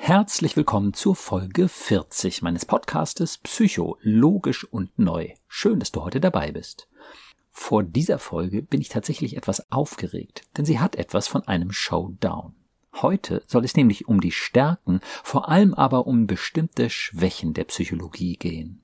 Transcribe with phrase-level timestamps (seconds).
[0.00, 5.34] Herzlich willkommen zur Folge 40 meines Podcastes Psycho, logisch und neu.
[5.48, 6.88] Schön, dass du heute dabei bist.
[7.50, 12.54] Vor dieser Folge bin ich tatsächlich etwas aufgeregt, denn sie hat etwas von einem Showdown.
[12.94, 18.36] Heute soll es nämlich um die Stärken, vor allem aber um bestimmte Schwächen der Psychologie
[18.36, 18.82] gehen.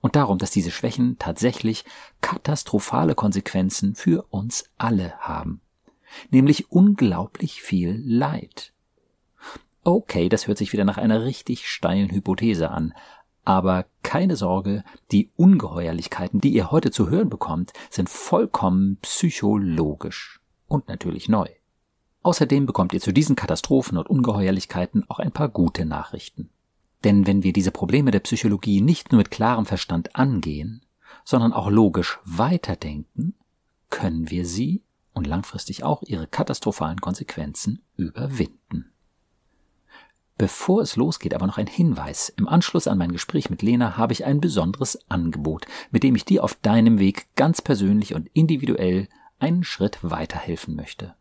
[0.00, 1.84] Und darum, dass diese Schwächen tatsächlich
[2.20, 5.62] katastrophale Konsequenzen für uns alle haben
[6.30, 8.72] nämlich unglaublich viel Leid.
[9.86, 12.92] Okay, das hört sich wieder nach einer richtig steilen Hypothese an,
[13.44, 20.88] aber keine Sorge, die Ungeheuerlichkeiten, die ihr heute zu hören bekommt, sind vollkommen psychologisch und
[20.88, 21.46] natürlich neu.
[22.24, 26.50] Außerdem bekommt ihr zu diesen Katastrophen und Ungeheuerlichkeiten auch ein paar gute Nachrichten.
[27.04, 30.84] Denn wenn wir diese Probleme der Psychologie nicht nur mit klarem Verstand angehen,
[31.24, 33.36] sondern auch logisch weiterdenken,
[33.90, 38.90] können wir sie und langfristig auch ihre katastrophalen Konsequenzen überwinden.
[40.38, 42.28] Bevor es losgeht, aber noch ein Hinweis.
[42.36, 46.26] Im Anschluss an mein Gespräch mit Lena habe ich ein besonderes Angebot, mit dem ich
[46.26, 51.14] dir auf deinem Weg ganz persönlich und individuell einen Schritt weiterhelfen möchte.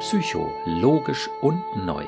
[0.00, 2.06] Psycho, logisch und neu.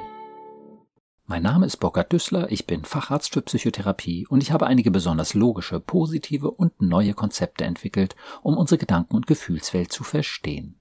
[1.27, 5.33] Mein Name ist Burkhard Düssler, ich bin Facharzt für Psychotherapie und ich habe einige besonders
[5.33, 10.79] logische, positive und neue Konzepte entwickelt, um unsere Gedanken- und Gefühlswelt zu verstehen.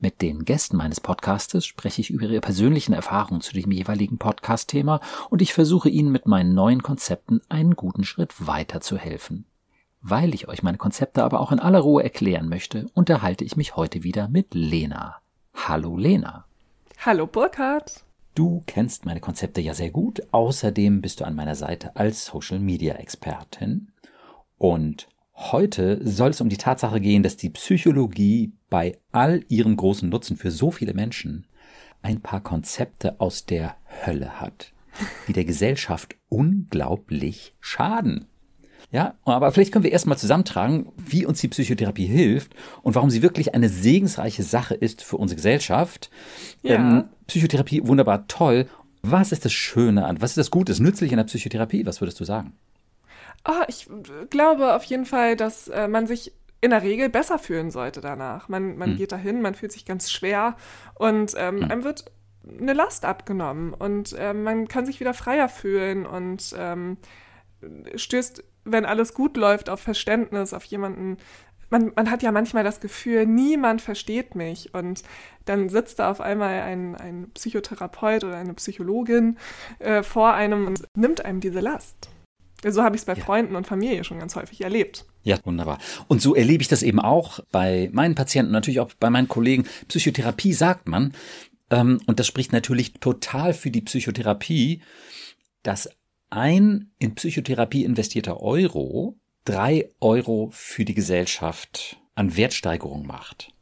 [0.00, 5.00] Mit den Gästen meines Podcastes spreche ich über ihre persönlichen Erfahrungen zu dem jeweiligen Podcast-Thema
[5.30, 9.44] und ich versuche ihnen mit meinen neuen Konzepten einen guten Schritt weiter zu helfen.
[10.02, 13.76] Weil ich euch meine Konzepte aber auch in aller Ruhe erklären möchte, unterhalte ich mich
[13.76, 15.18] heute wieder mit Lena.
[15.54, 16.46] Hallo Lena.
[17.04, 18.02] Hallo Burkhard.
[18.38, 20.22] Du kennst meine Konzepte ja sehr gut.
[20.30, 23.88] Außerdem bist du an meiner Seite als Social Media Expertin.
[24.58, 30.08] Und heute soll es um die Tatsache gehen, dass die Psychologie bei all ihrem großen
[30.08, 31.48] Nutzen für so viele Menschen
[32.00, 33.74] ein paar Konzepte aus der
[34.06, 34.72] Hölle hat,
[35.26, 38.26] die der Gesellschaft unglaublich schaden.
[38.92, 43.20] Ja, aber vielleicht können wir erstmal zusammentragen, wie uns die Psychotherapie hilft und warum sie
[43.20, 46.08] wirklich eine segensreiche Sache ist für unsere Gesellschaft.
[46.62, 46.76] Ja.
[46.76, 48.66] Ähm, Psychotherapie, wunderbar, toll.
[49.02, 51.86] Was ist das Schöne an, was ist das Gute, das Nützliche in der Psychotherapie?
[51.86, 52.54] Was würdest du sagen?
[53.46, 53.88] Oh, ich
[54.30, 58.48] glaube auf jeden Fall, dass äh, man sich in der Regel besser fühlen sollte danach.
[58.48, 58.96] Man, man hm.
[58.96, 60.56] geht dahin, man fühlt sich ganz schwer
[60.96, 61.70] und ähm, hm.
[61.70, 62.06] einem wird
[62.58, 66.96] eine Last abgenommen und äh, man kann sich wieder freier fühlen und ähm,
[67.94, 71.16] stößt wenn alles gut läuft, auf Verständnis, auf jemanden.
[71.70, 74.74] Man, man hat ja manchmal das Gefühl, niemand versteht mich.
[74.74, 75.02] Und
[75.44, 79.38] dann sitzt da auf einmal ein, ein Psychotherapeut oder eine Psychologin
[79.78, 82.10] äh, vor einem und nimmt einem diese Last.
[82.66, 83.24] So habe ich es bei ja.
[83.24, 85.04] Freunden und Familie schon ganz häufig erlebt.
[85.22, 85.78] Ja, wunderbar.
[86.08, 89.64] Und so erlebe ich das eben auch bei meinen Patienten, natürlich auch bei meinen Kollegen.
[89.86, 91.12] Psychotherapie sagt man,
[91.70, 94.82] ähm, und das spricht natürlich total für die Psychotherapie,
[95.62, 95.88] dass
[96.30, 99.16] ein in Psychotherapie investierter Euro
[99.48, 103.52] drei Euro für die Gesellschaft an Wertsteigerung macht.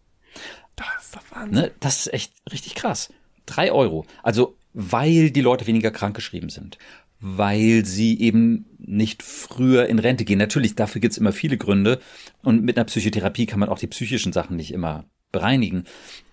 [0.74, 1.62] Das ist doch Wahnsinn.
[1.62, 1.70] Ne?
[1.80, 3.12] Das ist echt richtig krass.
[3.46, 4.04] Drei Euro.
[4.22, 6.78] Also, weil die Leute weniger krankgeschrieben sind.
[7.20, 10.38] Weil sie eben nicht früher in Rente gehen.
[10.38, 12.00] Natürlich, dafür gibt's immer viele Gründe.
[12.42, 15.04] Und mit einer Psychotherapie kann man auch die psychischen Sachen nicht immer
[15.36, 15.84] bereinigen.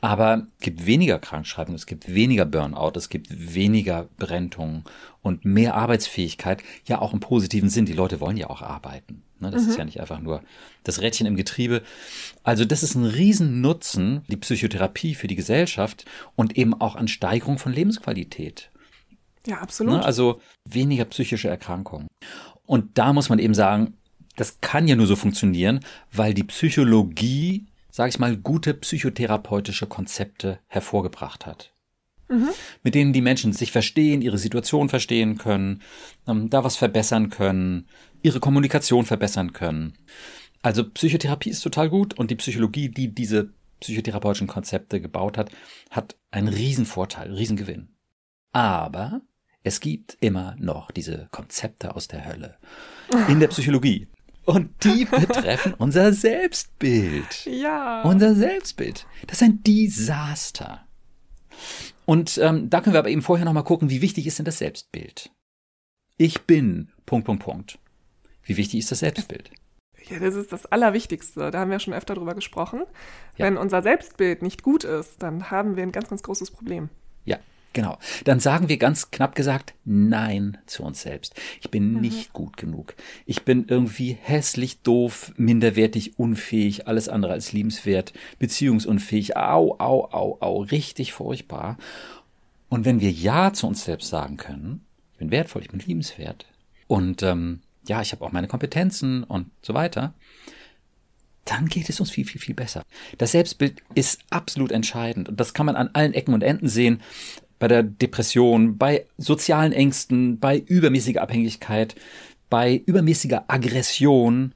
[0.01, 4.83] Aber es gibt weniger Krankschreibung, es gibt weniger Burnout, es gibt weniger Berentungen
[5.21, 6.63] und mehr Arbeitsfähigkeit.
[6.87, 7.85] Ja, auch im positiven Sinn.
[7.85, 9.23] Die Leute wollen ja auch arbeiten.
[9.39, 9.51] Ne?
[9.51, 9.69] Das mhm.
[9.69, 10.41] ist ja nicht einfach nur
[10.83, 11.83] das Rädchen im Getriebe.
[12.43, 16.05] Also das ist ein Riesennutzen, die Psychotherapie für die Gesellschaft
[16.35, 18.71] und eben auch an Steigerung von Lebensqualität.
[19.45, 19.93] Ja, absolut.
[19.93, 20.05] Ne?
[20.05, 22.07] Also weniger psychische Erkrankungen.
[22.65, 23.93] Und da muss man eben sagen,
[24.35, 25.81] das kann ja nur so funktionieren,
[26.11, 31.73] weil die Psychologie sage ich mal, gute psychotherapeutische Konzepte hervorgebracht hat.
[32.27, 32.49] Mhm.
[32.81, 35.83] Mit denen die Menschen sich verstehen, ihre Situation verstehen können,
[36.27, 37.87] ähm, da was verbessern können,
[38.23, 39.93] ihre Kommunikation verbessern können.
[40.63, 45.51] Also Psychotherapie ist total gut und die Psychologie, die diese psychotherapeutischen Konzepte gebaut hat,
[45.91, 47.89] hat einen Riesenvorteil, Riesengewinn.
[48.53, 49.21] Aber
[49.61, 52.57] es gibt immer noch diese Konzepte aus der Hölle
[53.27, 54.07] in der Psychologie.
[54.45, 57.45] Und die betreffen unser Selbstbild.
[57.45, 58.01] Ja.
[58.03, 59.05] Unser Selbstbild.
[59.27, 60.85] Das ist ein Desaster.
[62.05, 64.57] Und ähm, da können wir aber eben vorher nochmal gucken, wie wichtig ist denn das
[64.57, 65.31] Selbstbild?
[66.17, 67.79] Ich bin, Punkt, Punkt, Punkt.
[68.43, 69.51] Wie wichtig ist das Selbstbild?
[70.09, 71.49] Ja, das ist das Allerwichtigste.
[71.49, 72.83] Da haben wir schon öfter drüber gesprochen.
[73.37, 73.45] Ja.
[73.45, 76.89] Wenn unser Selbstbild nicht gut ist, dann haben wir ein ganz, ganz großes Problem.
[77.23, 77.39] Ja,
[77.73, 77.97] Genau.
[78.23, 81.33] Dann sagen wir ganz knapp gesagt Nein zu uns selbst.
[81.59, 82.01] Ich bin mhm.
[82.01, 82.95] nicht gut genug.
[83.25, 89.35] Ich bin irgendwie hässlich, doof, minderwertig, unfähig, alles andere als liebenswert, beziehungsunfähig.
[89.35, 90.61] Au, au, au, au.
[90.61, 91.77] Richtig furchtbar.
[92.69, 96.45] Und wenn wir Ja zu uns selbst sagen können, ich bin wertvoll, ich bin liebenswert
[96.87, 100.13] und ähm, ja, ich habe auch meine Kompetenzen und so weiter,
[101.45, 102.83] dann geht es uns viel, viel, viel besser.
[103.17, 107.01] Das Selbstbild ist absolut entscheidend und das kann man an allen Ecken und Enden sehen
[107.59, 111.95] bei der Depression, bei sozialen Ängsten, bei übermäßiger Abhängigkeit,
[112.49, 114.53] bei übermäßiger Aggression.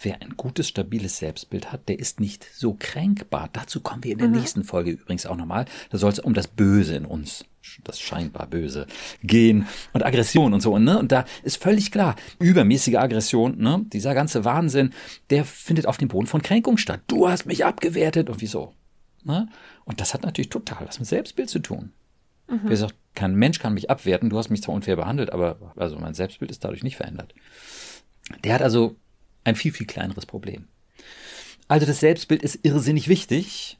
[0.00, 3.48] Wer ein gutes, stabiles Selbstbild hat, der ist nicht so kränkbar.
[3.52, 4.36] Dazu kommen wir in der mhm.
[4.36, 5.64] nächsten Folge übrigens auch nochmal.
[5.90, 7.44] Da soll es um das Böse in uns,
[7.82, 8.86] das scheinbar Böse,
[9.24, 10.78] gehen und Aggression und so.
[10.78, 10.98] Ne?
[10.98, 13.84] Und da ist völlig klar, übermäßige Aggression, ne?
[13.92, 14.90] dieser ganze Wahnsinn,
[15.30, 17.00] der findet auf dem Boden von Kränkung statt.
[17.08, 18.74] Du hast mich abgewertet und wieso?
[19.24, 19.48] Ne?
[19.84, 21.92] Und das hat natürlich total was mit Selbstbild zu tun.
[22.48, 22.68] Mhm.
[22.68, 24.30] Gesagt, kein Mensch kann mich abwerten.
[24.30, 27.34] Du hast mich zwar unfair behandelt, aber also mein Selbstbild ist dadurch nicht verändert.
[28.44, 28.96] Der hat also
[29.44, 30.68] ein viel, viel kleineres Problem.
[31.66, 33.78] Also das Selbstbild ist irrsinnig wichtig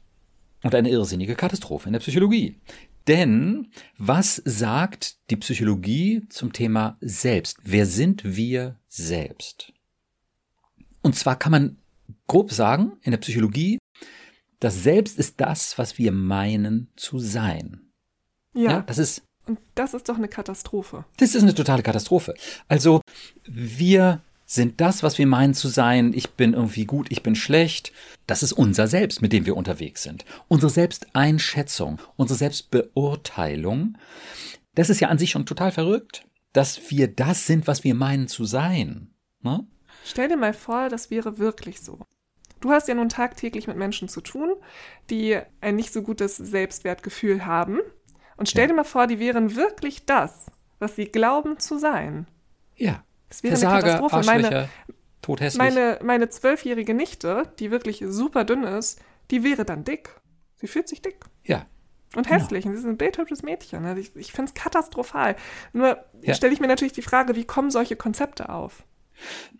[0.63, 2.59] und eine irrsinnige Katastrophe in der Psychologie.
[3.07, 7.57] Denn was sagt die Psychologie zum Thema Selbst?
[7.63, 9.73] Wer sind wir selbst?
[11.01, 11.77] Und zwar kann man
[12.27, 13.79] grob sagen, in der Psychologie,
[14.59, 17.88] das Selbst ist das, was wir meinen zu sein.
[18.59, 18.71] Ja.
[18.71, 18.81] ja.
[18.81, 19.23] Das ist.
[19.47, 21.05] Und das ist doch eine Katastrophe.
[21.17, 22.35] Das ist eine totale Katastrophe.
[22.67, 23.01] Also,
[23.45, 26.11] wir sind das, was wir meinen zu sein.
[26.13, 27.91] Ich bin irgendwie gut, ich bin schlecht.
[28.27, 30.25] Das ist unser Selbst, mit dem wir unterwegs sind.
[30.47, 33.97] Unsere Selbsteinschätzung, unsere Selbstbeurteilung.
[34.75, 38.27] Das ist ja an sich schon total verrückt, dass wir das sind, was wir meinen
[38.27, 39.13] zu sein.
[39.41, 39.65] Ne?
[40.05, 41.99] Stell dir mal vor, das wäre wirklich so.
[42.59, 44.53] Du hast ja nun tagtäglich mit Menschen zu tun,
[45.09, 47.79] die ein nicht so gutes Selbstwertgefühl haben
[48.39, 48.67] und stell ja.
[48.67, 50.45] dir mal vor, die wären wirklich das,
[50.79, 52.25] was sie glauben zu sein.
[52.77, 53.03] Ja.
[53.27, 54.25] Das wäre Versager, eine Katastrophe.
[54.25, 54.69] Meine,
[55.57, 60.09] meine, meine zwölfjährige Nichte, die wirklich super dünn ist, die wäre dann dick.
[60.55, 61.17] Sie fühlt sich dick.
[61.43, 61.65] Ja.
[62.15, 62.39] Und genau.
[62.39, 62.65] hässlich.
[62.65, 63.83] Und sie ist ein bildhübsches Mädchen.
[63.85, 65.35] Also ich, ich finde es katastrophal.
[65.73, 66.33] Nur ja.
[66.33, 68.83] stelle ich mir natürlich die Frage, wie kommen solche Konzepte auf?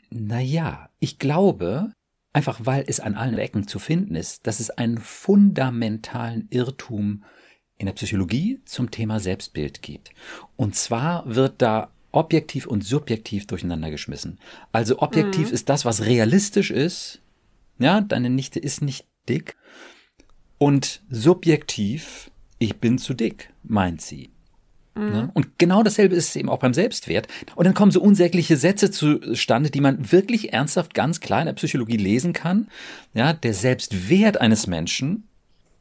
[0.10, 1.92] Naja, ich glaube,
[2.32, 7.40] einfach weil es an allen Ecken zu finden ist, dass es einen fundamentalen Irrtum gibt
[7.80, 10.12] in der Psychologie zum Thema Selbstbild gibt.
[10.56, 14.38] Und zwar wird da objektiv und subjektiv durcheinander geschmissen.
[14.72, 15.54] Also objektiv mhm.
[15.54, 17.22] ist das, was realistisch ist.
[17.80, 19.56] Ja, deine Nichte ist nicht dick.
[20.58, 24.30] Und subjektiv, ich bin zu dick, meint sie.
[24.96, 25.10] Mhm.
[25.10, 25.32] Ne?
[25.34, 27.30] Und genau dasselbe ist es eben auch beim Selbstwert.
[27.56, 31.54] Und dann kommen so unsägliche Sätze zustande, die man wirklich ernsthaft ganz klar in der
[31.54, 32.68] Psychologie lesen kann.
[33.14, 35.24] Ja, der Selbstwert eines Menschen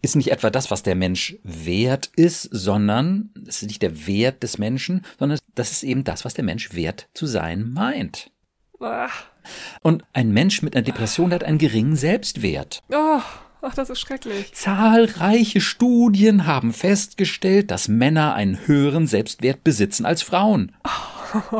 [0.02, 4.42] ist nicht etwa das, was der Mensch wert ist, sondern es ist nicht der Wert
[4.42, 8.30] des Menschen, sondern das ist eben das, was der Mensch wert zu sein meint.
[8.80, 9.24] Ach.
[9.82, 12.82] Und ein Mensch mit einer Depression hat einen geringen Selbstwert.
[12.92, 13.20] Oh.
[13.60, 14.54] Ach, das ist schrecklich.
[14.54, 20.72] Zahlreiche Studien haben festgestellt, dass Männer einen höheren Selbstwert besitzen als Frauen.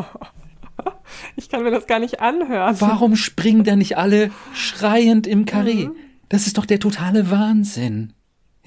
[1.37, 2.77] Ich kann mir das gar nicht anhören.
[2.81, 5.87] Warum springen da nicht alle schreiend im Karree?
[5.87, 5.97] Mhm.
[6.29, 8.13] Das ist doch der totale Wahnsinn.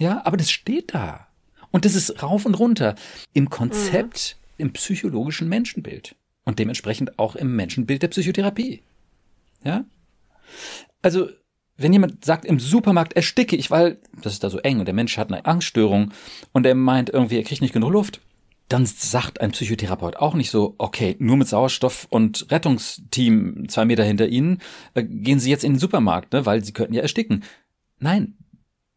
[0.02, 1.28] Ja, aber das steht da.
[1.70, 2.96] Und das ist rauf und runter
[3.34, 4.66] im Konzept, mhm.
[4.66, 8.82] im psychologischen Menschenbild und dementsprechend auch im Menschenbild der Psychotherapie.
[9.64, 9.86] Ja?
[11.04, 11.30] Also,
[11.78, 14.96] wenn jemand sagt, im Supermarkt ersticke ich, weil das ist da so eng und der
[14.96, 16.12] Mensch hat eine Angststörung
[16.52, 18.22] und er meint irgendwie, er kriegt nicht genug Luft,
[18.70, 24.04] dann sagt ein Psychotherapeut auch nicht so, okay, nur mit Sauerstoff und Rettungsteam zwei Meter
[24.04, 24.64] hinter Ihnen,
[24.96, 27.44] äh, gehen Sie jetzt in den Supermarkt, ne, weil Sie könnten ja ersticken.
[28.00, 28.36] Nein,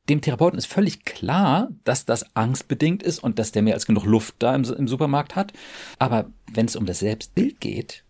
[0.09, 4.05] dem Therapeuten ist völlig klar, dass das angstbedingt ist und dass der mehr als genug
[4.05, 5.53] Luft da im, im Supermarkt hat.
[5.99, 8.05] Aber wenn es um das Selbstbild geht,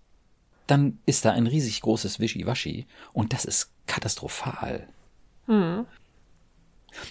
[0.66, 4.88] dann ist da ein riesig großes Wischiwaschi und das ist katastrophal.
[5.46, 5.86] Hm.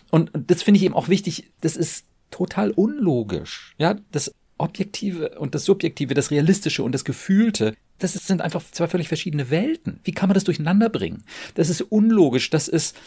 [0.10, 3.76] Und, und das finde ich eben auch wichtig, das ist total unlogisch.
[3.78, 8.88] Ja, das Objektive und das Subjektive, das Realistische und das Gefühlte, das sind einfach zwei
[8.88, 10.00] völlig verschiedene Welten.
[10.04, 11.24] Wie kann man das durcheinander bringen?
[11.56, 12.98] Das ist unlogisch, das ist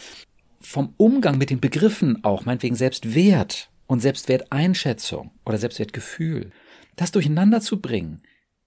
[0.59, 6.51] vom Umgang mit den Begriffen auch, meinetwegen Selbstwert und Selbstwerteinschätzung oder Selbstwertgefühl,
[6.95, 8.21] das durcheinander zu bringen,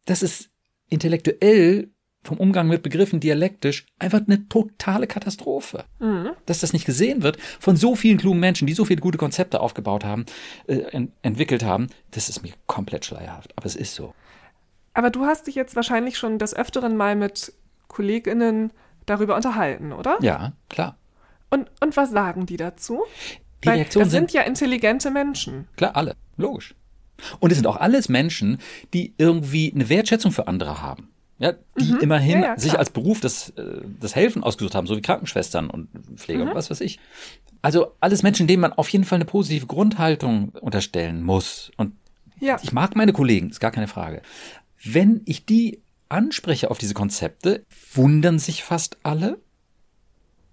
[0.06, 0.50] das ist
[0.88, 1.90] intellektuell
[2.22, 5.84] vom Umgang mit Begriffen dialektisch einfach eine totale Katastrophe.
[6.00, 6.30] Mhm.
[6.44, 9.60] Dass das nicht gesehen wird von so vielen klugen Menschen, die so viele gute Konzepte
[9.60, 10.26] aufgebaut haben,
[10.66, 13.56] äh, ent entwickelt haben, das ist mir komplett schleierhaft.
[13.56, 14.14] Aber es ist so.
[14.92, 17.54] Aber du hast dich jetzt wahrscheinlich schon des Öfteren mal mit
[17.88, 18.72] KollegInnen
[19.06, 20.18] darüber unterhalten, oder?
[20.20, 20.96] Ja, klar.
[21.50, 23.02] Und, und was sagen die dazu?
[23.62, 25.68] Die Weil Reaktion das sind, sind ja intelligente Menschen.
[25.76, 26.16] Klar, alle.
[26.36, 26.74] Logisch.
[27.38, 28.58] Und es sind auch alles Menschen,
[28.94, 31.10] die irgendwie eine Wertschätzung für andere haben.
[31.38, 32.00] Ja, die mhm.
[32.00, 35.70] immerhin ja, ja, sich als Beruf das, äh, das Helfen ausgesucht haben, so wie Krankenschwestern
[35.70, 36.50] und Pfleger mhm.
[36.50, 36.98] und was weiß ich.
[37.62, 41.70] Also alles Menschen, denen man auf jeden Fall eine positive Grundhaltung unterstellen muss.
[41.78, 41.94] Und
[42.40, 42.58] ja.
[42.62, 44.20] ich mag meine Kollegen, ist gar keine Frage.
[44.84, 45.80] Wenn ich die
[46.10, 47.64] anspreche auf diese Konzepte,
[47.94, 49.38] wundern sich fast alle.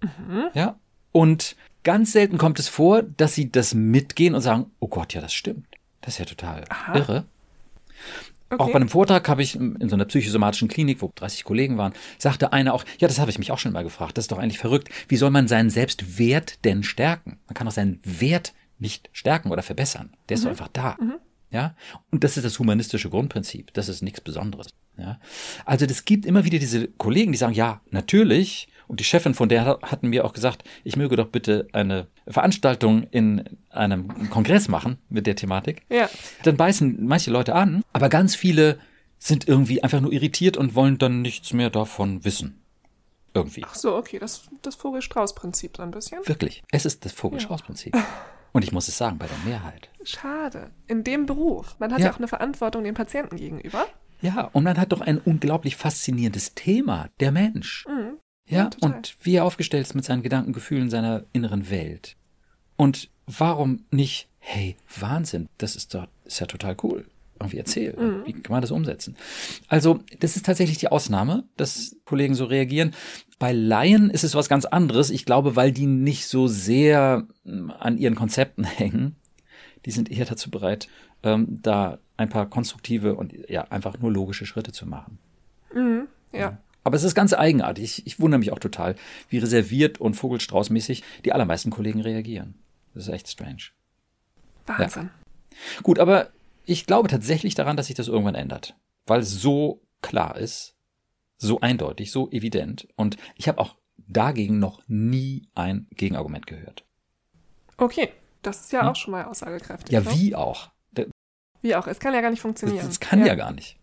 [0.00, 0.44] Mhm.
[0.54, 0.78] Ja.
[1.12, 5.20] Und ganz selten kommt es vor, dass sie das mitgehen und sagen, oh Gott, ja,
[5.20, 5.66] das stimmt.
[6.00, 6.94] Das ist ja total Aha.
[6.96, 7.24] irre.
[8.50, 8.62] Okay.
[8.62, 11.92] Auch bei einem Vortrag habe ich in so einer psychosomatischen Klinik, wo 30 Kollegen waren,
[12.16, 14.38] sagte einer auch, ja, das habe ich mich auch schon mal gefragt, das ist doch
[14.38, 14.88] eigentlich verrückt.
[15.08, 17.38] Wie soll man seinen Selbstwert denn stärken?
[17.46, 20.14] Man kann doch seinen Wert nicht stärken oder verbessern.
[20.28, 20.44] Der ist mhm.
[20.44, 20.96] doch einfach da.
[20.98, 21.14] Mhm.
[21.50, 21.74] Ja,
[22.10, 23.72] und das ist das humanistische Grundprinzip.
[23.74, 24.68] Das ist nichts Besonderes.
[24.96, 25.20] Ja,
[25.64, 28.68] also das gibt immer wieder diese Kollegen, die sagen, ja, natürlich.
[28.88, 33.04] Und die Chefin von der hatten mir auch gesagt, ich möge doch bitte eine Veranstaltung
[33.10, 35.82] in einem Kongress machen mit der Thematik.
[35.90, 36.08] Ja.
[36.42, 38.78] Dann beißen manche Leute an, aber ganz viele
[39.18, 42.62] sind irgendwie einfach nur irritiert und wollen dann nichts mehr davon wissen.
[43.34, 43.62] Irgendwie.
[43.64, 46.26] Ach so, okay, das, das Vogel-Strauß-Prinzip so ein bisschen.
[46.26, 47.94] Wirklich, es ist das Vogel-Strauß-Prinzip.
[47.94, 48.04] Ja.
[48.52, 49.90] Und ich muss es sagen, bei der Mehrheit.
[50.02, 50.70] Schade.
[50.86, 51.76] In dem Beruf.
[51.78, 53.86] Man hat ja, ja auch eine Verantwortung dem Patienten gegenüber.
[54.20, 57.86] Ja, und man hat doch ein unglaublich faszinierendes Thema, der Mensch.
[57.86, 58.17] Mhm.
[58.48, 62.16] Ja, ja und wie er aufgestellt ist mit seinen Gedanken, Gefühlen, seiner inneren Welt.
[62.76, 67.06] Und warum nicht, hey, Wahnsinn, das ist doch, ist ja total cool.
[67.40, 67.94] Irgendwie erzählen.
[67.96, 68.26] Mhm.
[68.26, 69.16] Wie kann man das umsetzen?
[69.68, 72.94] Also, das ist tatsächlich die Ausnahme, dass Kollegen so reagieren.
[73.38, 75.10] Bei Laien ist es was ganz anderes.
[75.10, 79.14] Ich glaube, weil die nicht so sehr hm, an ihren Konzepten hängen.
[79.86, 80.88] Die sind eher dazu bereit,
[81.22, 85.18] ähm, da ein paar konstruktive und ja, einfach nur logische Schritte zu machen.
[85.72, 86.38] Mhm, ja.
[86.40, 86.58] ja.
[86.88, 87.84] Aber es ist ganz eigenartig.
[87.84, 88.94] Ich, ich wundere mich auch total,
[89.28, 92.54] wie reserviert und Vogelstraußmäßig die allermeisten Kollegen reagieren.
[92.94, 93.64] Das ist echt strange.
[94.64, 95.10] Wahnsinn.
[95.50, 95.82] Ja.
[95.82, 96.30] Gut, aber
[96.64, 98.74] ich glaube tatsächlich daran, dass sich das irgendwann ändert.
[99.04, 100.76] Weil es so klar ist,
[101.36, 102.88] so eindeutig, so evident.
[102.96, 106.86] Und ich habe auch dagegen noch nie ein Gegenargument gehört.
[107.76, 108.08] Okay,
[108.40, 108.88] das ist ja hm?
[108.88, 109.92] auch schon mal aussagekräftig.
[109.92, 110.10] Ja, ne?
[110.14, 110.70] wie auch.
[111.60, 112.78] Wie auch, es kann ja gar nicht funktionieren.
[112.78, 113.26] Das, das kann ja.
[113.26, 113.77] ja gar nicht.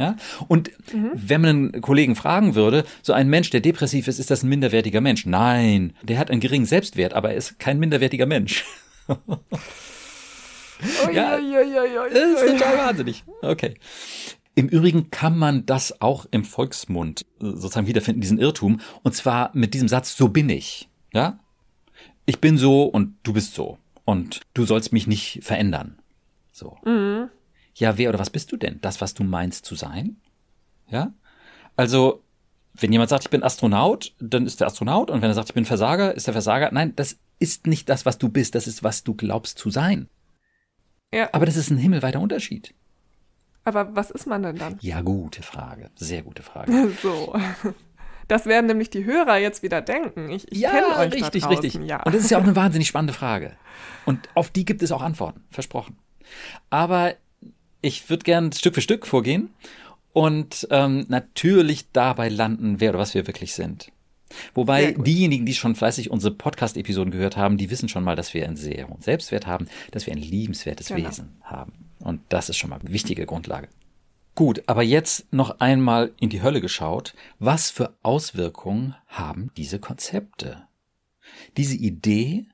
[0.00, 0.16] Ja?
[0.48, 1.10] Und mhm.
[1.14, 4.48] wenn man einen Kollegen fragen würde, so ein Mensch, der depressiv ist, ist das ein
[4.48, 5.26] minderwertiger Mensch?
[5.26, 8.64] Nein, der hat einen geringen Selbstwert, aber er ist kein minderwertiger Mensch.
[11.12, 13.24] ja, ja, ja, ja, das ist total wahnsinnig.
[13.42, 13.74] Okay.
[14.54, 18.80] Im Übrigen kann man das auch im Volksmund äh, sozusagen wiederfinden, diesen Irrtum.
[19.02, 20.88] Und zwar mit diesem Satz, so bin ich.
[21.12, 21.38] Ja?
[22.24, 23.76] Ich bin so und du bist so.
[24.06, 25.98] Und du sollst mich nicht verändern.
[26.52, 26.78] So.
[26.86, 27.28] Mhm.
[27.74, 28.78] Ja, wer oder was bist du denn?
[28.80, 30.16] Das, was du meinst zu sein?
[30.88, 31.12] Ja?
[31.76, 32.22] Also,
[32.74, 35.10] wenn jemand sagt, ich bin Astronaut, dann ist der Astronaut.
[35.10, 36.70] Und wenn er sagt, ich bin Versager, ist der Versager.
[36.72, 38.54] Nein, das ist nicht das, was du bist.
[38.54, 40.08] Das ist, was du glaubst zu sein.
[41.12, 41.28] Ja.
[41.32, 42.74] Aber das ist ein himmelweiter Unterschied.
[43.64, 44.78] Aber was ist man denn dann?
[44.80, 45.90] Ja, gute Frage.
[45.96, 46.90] Sehr gute Frage.
[47.02, 47.34] so.
[48.28, 50.30] Das werden nämlich die Hörer jetzt wieder denken.
[50.30, 51.74] Ich, ich ja, kenne euch richtig, richtig.
[51.74, 52.02] Ja.
[52.04, 53.56] Und das ist ja auch eine wahnsinnig spannende Frage.
[54.06, 55.98] Und auf die gibt es auch Antworten, versprochen.
[56.70, 57.14] Aber
[57.82, 59.50] ich würde gern Stück für Stück vorgehen
[60.12, 63.92] und ähm, natürlich dabei landen, wer oder was wir wirklich sind.
[64.54, 68.44] Wobei diejenigen, die schon fleißig unsere Podcast-Episoden gehört haben, die wissen schon mal, dass wir
[68.44, 71.08] einen sehr hohen Selbstwert haben, dass wir ein liebenswertes genau.
[71.08, 71.72] Wesen haben.
[71.98, 73.68] Und das ist schon mal eine wichtige Grundlage.
[74.36, 77.14] Gut, aber jetzt noch einmal in die Hölle geschaut.
[77.40, 80.62] Was für Auswirkungen haben diese Konzepte?
[81.56, 82.46] Diese Idee,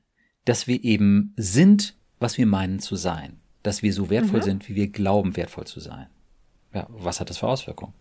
[0.47, 4.45] dass wir eben sind, was wir meinen zu sein dass wir so wertvoll mhm.
[4.45, 6.07] sind, wie wir glauben, wertvoll zu sein.
[6.73, 7.93] Ja, was hat das für Auswirkungen?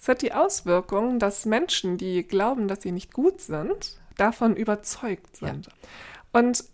[0.00, 5.36] Es hat die Auswirkung, dass Menschen, die glauben, dass sie nicht gut sind, davon überzeugt
[5.36, 5.66] sind.
[5.66, 5.72] Ja.
[6.32, 6.64] Und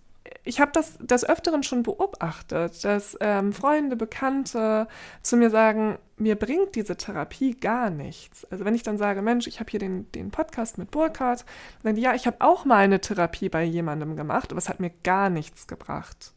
[0.44, 4.86] ich habe das des Öfteren schon beobachtet, dass ähm, Freunde, Bekannte
[5.22, 8.44] zu mir sagen, mir bringt diese Therapie gar nichts.
[8.50, 11.44] Also wenn ich dann sage, Mensch, ich habe hier den, den Podcast mit Burkhardt,
[11.82, 14.90] dann ja, ich habe auch mal eine Therapie bei jemandem gemacht, aber es hat mir
[15.02, 16.32] gar nichts gebracht.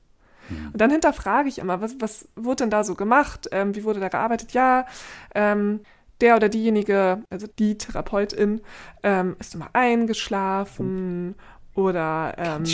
[0.49, 0.69] Mhm.
[0.73, 3.47] Und dann hinterfrage ich immer, was, was wurde denn da so gemacht?
[3.51, 4.53] Ähm, wie wurde da gearbeitet?
[4.53, 4.85] Ja,
[5.35, 5.81] ähm,
[6.21, 8.61] der oder diejenige, also die Therapeutin,
[9.03, 11.35] ähm, ist immer eingeschlafen
[11.75, 12.65] oder ähm,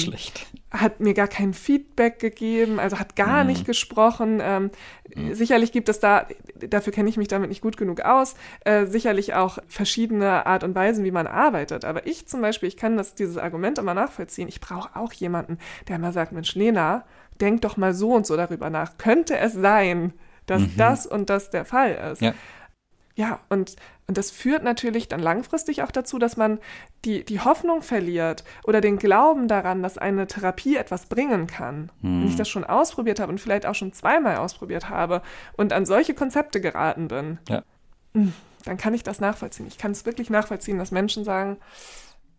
[0.72, 3.52] hat mir gar kein Feedback gegeben, also hat gar mhm.
[3.52, 4.40] nicht gesprochen.
[4.42, 4.72] Ähm,
[5.14, 5.36] mhm.
[5.36, 9.36] Sicherlich gibt es da, dafür kenne ich mich damit nicht gut genug aus, äh, sicherlich
[9.36, 11.86] auch verschiedene Art und Weisen, wie man arbeitet.
[11.86, 14.48] Aber ich zum Beispiel, ich kann das, dieses Argument immer nachvollziehen.
[14.48, 17.06] Ich brauche auch jemanden, der mal sagt, Mensch, Lena,
[17.42, 18.98] denk doch mal so und so darüber nach.
[18.98, 20.14] Könnte es sein,
[20.46, 20.78] dass mhm.
[20.78, 22.22] das und das der Fall ist?
[22.22, 22.34] Ja.
[23.18, 23.78] Ja, und,
[24.08, 26.60] und das führt natürlich dann langfristig auch dazu, dass man
[27.06, 31.94] die, die Hoffnung verliert oder den Glauben daran, dass eine Therapie etwas bringen kann.
[32.02, 32.22] Hm.
[32.22, 35.22] Wenn ich das schon ausprobiert habe und vielleicht auch schon zweimal ausprobiert habe
[35.56, 37.64] und an solche Konzepte geraten bin, ja.
[38.14, 38.34] Hm,
[38.66, 39.68] dann kann ich das nachvollziehen.
[39.68, 41.58] Ich kann es wirklich nachvollziehen, dass Menschen sagen,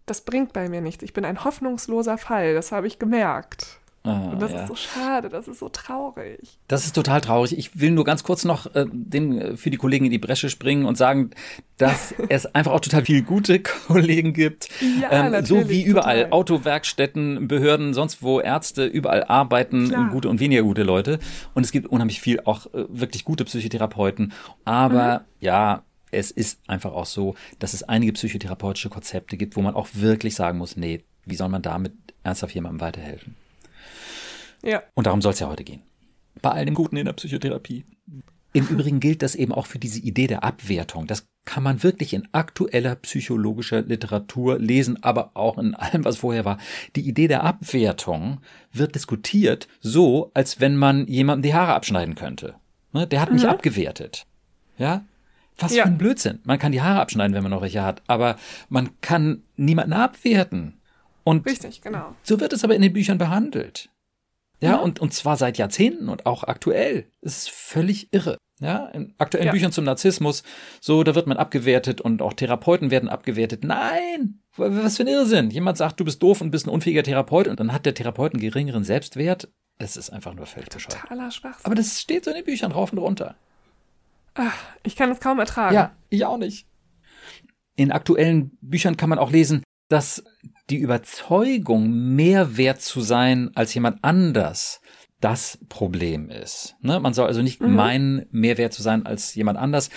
[0.07, 1.03] das bringt bei mir nichts.
[1.03, 2.55] Ich bin ein hoffnungsloser Fall.
[2.55, 3.81] Das habe ich gemerkt.
[4.07, 4.63] Ah, und das ja.
[4.63, 6.59] ist so schade, das ist so traurig.
[6.69, 7.59] Das ist total traurig.
[7.59, 10.49] Ich will nur ganz kurz noch äh, den, äh, für die Kollegen in die Bresche
[10.49, 11.31] springen und sagen,
[11.77, 14.69] dass es einfach auch total viele gute Kollegen gibt.
[15.03, 16.25] Ja, ähm, so wie überall.
[16.25, 16.33] Total.
[16.33, 20.11] Autowerkstätten, Behörden, sonst wo Ärzte, überall arbeiten Klar.
[20.11, 21.19] gute und weniger gute Leute.
[21.55, 24.33] Und es gibt unheimlich viel auch äh, wirklich gute Psychotherapeuten.
[24.65, 25.25] Aber mhm.
[25.41, 25.83] ja,
[26.13, 30.37] es ist einfach auch so, dass es einige psychotherapeutische Konzepte gibt, wo man auch wirklich
[30.37, 33.35] sagen muss, nee, wie soll man damit ernsthaft jemandem weiterhelfen?
[34.63, 34.83] Ja.
[34.95, 35.83] Und darum soll es ja heute gehen.
[36.43, 37.85] Bei all dem Guten in der Psychotherapie.
[38.53, 41.07] Im Übrigen gilt das eben auch für diese Idee der Abwertung.
[41.07, 46.45] Das kann man wirklich in aktueller psychologischer Literatur lesen, aber auch in allem, was vorher
[46.45, 46.59] war.
[46.97, 48.41] Die Idee der Abwertung
[48.73, 52.55] wird diskutiert so, als wenn man jemandem die Haare abschneiden könnte.
[52.93, 53.51] Ne, der hat mich mhm.
[53.51, 54.27] abgewertet.
[54.79, 55.05] Ja?
[55.59, 55.85] Was ja.
[55.85, 56.41] für ein Blödsinn.
[56.45, 58.37] Man kann die Haare abschneiden, wenn man noch welche hat, aber
[58.69, 60.81] man kann niemanden abwerten.
[61.25, 62.15] Und Richtig, genau.
[62.23, 63.91] So wird es aber in den Büchern behandelt.
[64.61, 67.11] Ja, ja, Und, und zwar seit Jahrzehnten und auch aktuell.
[67.21, 68.39] Es ist völlig irre.
[68.59, 69.53] Ja, in aktuellen ja.
[69.53, 70.43] Büchern zum Narzissmus,
[70.81, 73.65] so, da wird man abgewertet und auch Therapeuten werden abgewertet.
[73.65, 74.41] Nein!
[74.57, 75.51] Was für ein Irrsinn.
[75.51, 78.33] Jemand sagt, du bist doof und bist ein unfähiger Therapeut und dann hat der Therapeut
[78.33, 79.51] einen geringeren Selbstwert.
[79.79, 81.03] Es ist einfach nur völlig bescheuert.
[81.03, 81.67] Totaler Schwachsinn.
[81.67, 83.37] Aber das steht so in den Büchern rauf und runter.
[84.33, 85.75] Ach, ich kann es kaum ertragen.
[85.75, 86.67] Ja, ich auch nicht.
[87.75, 90.25] In aktuellen Büchern kann man auch lesen, dass
[90.71, 94.81] die Überzeugung, mehr wert zu sein als jemand anders,
[95.21, 96.77] das Problem ist.
[96.81, 97.01] Ne?
[97.01, 97.75] Man soll also nicht mhm.
[97.75, 99.91] meinen, mehr wert zu sein als jemand anders.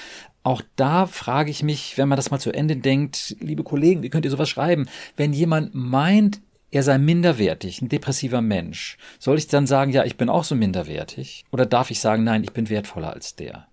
[0.43, 4.09] Auch da frage ich mich, wenn man das mal zu Ende denkt, liebe Kollegen, wie
[4.09, 4.87] könnt ihr sowas schreiben?
[5.17, 10.17] Wenn jemand meint, er sei minderwertig, ein depressiver Mensch, soll ich dann sagen, ja, ich
[10.17, 11.43] bin auch so minderwertig?
[11.51, 13.67] Oder darf ich sagen, nein, ich bin wertvoller als der?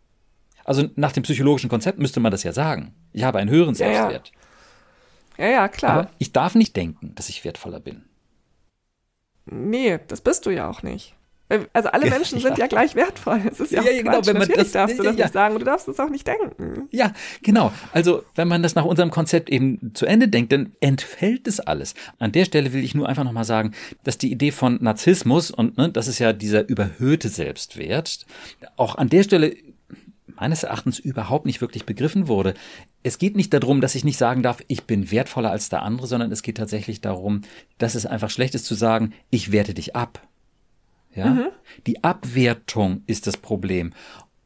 [0.64, 2.94] Also nach dem psychologischen Konzept müsste man das ja sagen.
[3.12, 4.32] Ich habe einen höheren Selbstwert.
[4.34, 4.45] Ja, ja.
[5.38, 5.92] Ja, ja, klar.
[5.92, 8.04] Aber ich darf nicht denken, dass ich wertvoller bin.
[9.46, 11.14] Nee, das bist du ja auch nicht.
[11.48, 13.40] Äh, also alle Menschen sind ja gleich wertvoll.
[13.50, 15.32] Es ist ja, ja, ja genau, wenn man Natürlich das, darfst du das ja, nicht
[15.32, 16.88] sagen und du darfst es auch nicht denken.
[16.90, 17.72] Ja, genau.
[17.92, 21.94] Also wenn man das nach unserem Konzept eben zu Ende denkt, dann entfällt es alles.
[22.18, 23.72] An der Stelle will ich nur einfach nochmal sagen,
[24.04, 28.26] dass die Idee von Narzissmus und ne, das ist ja dieser überhöhte Selbstwert,
[28.76, 29.54] auch an der Stelle
[30.36, 32.54] meines Erachtens überhaupt nicht wirklich begriffen wurde.
[33.02, 36.06] Es geht nicht darum, dass ich nicht sagen darf, ich bin wertvoller als der andere,
[36.06, 37.42] sondern es geht tatsächlich darum,
[37.78, 40.26] dass es einfach schlecht ist zu sagen, ich werte dich ab.
[41.14, 41.26] Ja?
[41.26, 41.48] Mhm.
[41.86, 43.92] Die Abwertung ist das Problem.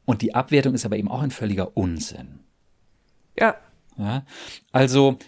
[0.04, 2.40] Und die Abwertung ist aber eben auch ein völliger Unsinn.
[3.38, 3.56] Ja.
[3.96, 4.24] ja?
[4.72, 5.18] Also,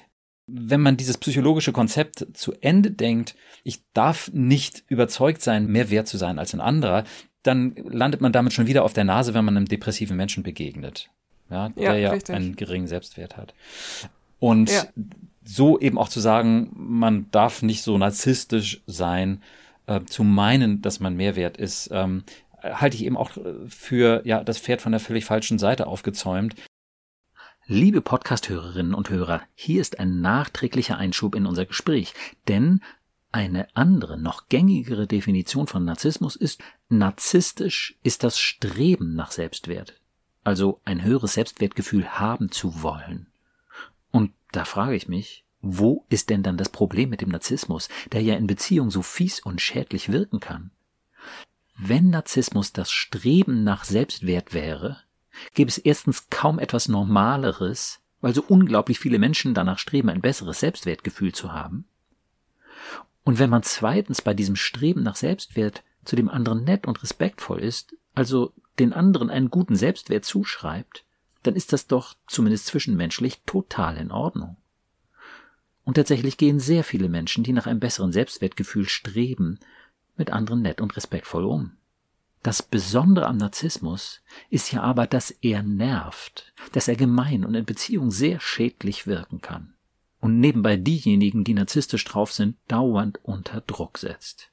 [0.46, 6.08] wenn man dieses psychologische Konzept zu Ende denkt, ich darf nicht überzeugt sein, mehr wert
[6.08, 7.04] zu sein als ein anderer,
[7.42, 11.10] dann landet man damit schon wieder auf der Nase, wenn man einem depressiven Menschen begegnet.
[11.50, 13.54] Ja, der ja, ja einen geringen Selbstwert hat.
[14.38, 14.84] Und ja.
[15.44, 19.42] so eben auch zu sagen, man darf nicht so narzisstisch sein,
[19.86, 22.24] äh, zu meinen, dass man mehr wert ist, ähm,
[22.62, 23.32] halte ich eben auch
[23.68, 26.54] für ja das Pferd von der völlig falschen Seite aufgezäumt.
[27.66, 32.14] Liebe Podcast-Hörerinnen und Hörer, hier ist ein nachträglicher Einschub in unser Gespräch,
[32.48, 32.80] denn
[33.32, 36.60] eine andere, noch gängigere Definition von Narzissmus ist,
[36.92, 40.00] narzisstisch ist das Streben nach Selbstwert,
[40.44, 43.26] also ein höheres Selbstwertgefühl haben zu wollen.
[44.10, 48.22] Und da frage ich mich, wo ist denn dann das Problem mit dem Narzissmus, der
[48.22, 50.70] ja in Beziehung so fies und schädlich wirken kann?
[51.78, 55.00] Wenn Narzissmus das Streben nach Selbstwert wäre,
[55.54, 60.60] gäbe es erstens kaum etwas Normaleres, weil so unglaublich viele Menschen danach streben, ein besseres
[60.60, 61.86] Selbstwertgefühl zu haben.
[63.24, 67.60] Und wenn man zweitens bei diesem Streben nach Selbstwert zu dem anderen nett und respektvoll
[67.60, 71.04] ist, also den anderen einen guten Selbstwert zuschreibt,
[71.42, 74.56] dann ist das doch zumindest zwischenmenschlich total in Ordnung.
[75.84, 79.58] Und tatsächlich gehen sehr viele Menschen, die nach einem besseren Selbstwertgefühl streben,
[80.16, 81.72] mit anderen nett und respektvoll um.
[82.42, 87.64] Das Besondere am Narzissmus ist ja aber, dass er nervt, dass er gemein und in
[87.64, 89.74] Beziehung sehr schädlich wirken kann
[90.22, 94.51] und nebenbei diejenigen, die narzisstisch drauf sind, dauernd unter Druck setzt.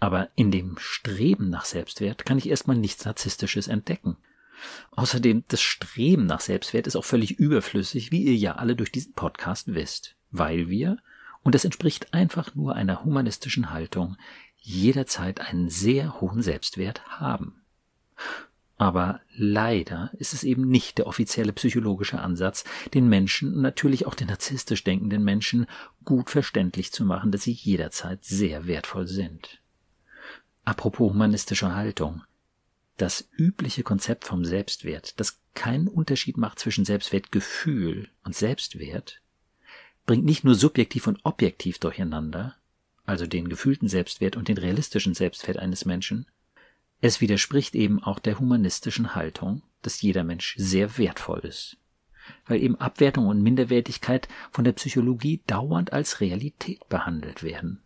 [0.00, 4.16] Aber in dem Streben nach Selbstwert kann ich erstmal nichts Narzisstisches entdecken.
[4.92, 9.12] Außerdem, das Streben nach Selbstwert ist auch völlig überflüssig, wie ihr ja alle durch diesen
[9.14, 10.98] Podcast wisst, weil wir,
[11.42, 14.16] und das entspricht einfach nur einer humanistischen Haltung,
[14.56, 17.62] jederzeit einen sehr hohen Selbstwert haben.
[18.76, 22.62] Aber leider ist es eben nicht der offizielle psychologische Ansatz,
[22.94, 25.66] den Menschen und natürlich auch den narzisstisch denkenden Menschen
[26.04, 29.60] gut verständlich zu machen, dass sie jederzeit sehr wertvoll sind.
[30.68, 32.24] Apropos humanistische Haltung.
[32.98, 39.22] Das übliche Konzept vom Selbstwert, das keinen Unterschied macht zwischen Selbstwertgefühl und Selbstwert,
[40.04, 42.54] bringt nicht nur subjektiv und objektiv durcheinander,
[43.06, 46.26] also den gefühlten Selbstwert und den realistischen Selbstwert eines Menschen,
[47.00, 51.78] es widerspricht eben auch der humanistischen Haltung, dass jeder Mensch sehr wertvoll ist,
[52.44, 57.80] weil eben Abwertung und Minderwertigkeit von der Psychologie dauernd als Realität behandelt werden.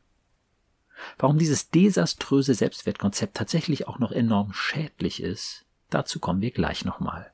[1.18, 7.32] Warum dieses desaströse Selbstwertkonzept tatsächlich auch noch enorm schädlich ist, dazu kommen wir gleich nochmal.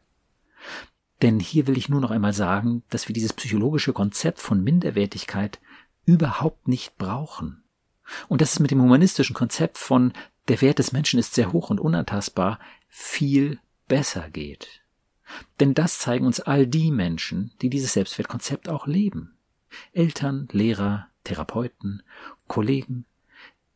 [1.23, 5.59] Denn hier will ich nur noch einmal sagen, dass wir dieses psychologische Konzept von Minderwertigkeit
[6.05, 7.63] überhaupt nicht brauchen.
[8.29, 10.13] Und dass es mit dem humanistischen Konzept von
[10.49, 14.81] der Wert des Menschen ist sehr hoch und unantastbar, viel besser geht.
[15.61, 19.37] Denn das zeigen uns all die Menschen, die dieses Selbstwertkonzept auch leben.
[19.93, 22.03] Eltern, Lehrer, Therapeuten,
[22.47, 23.05] Kollegen.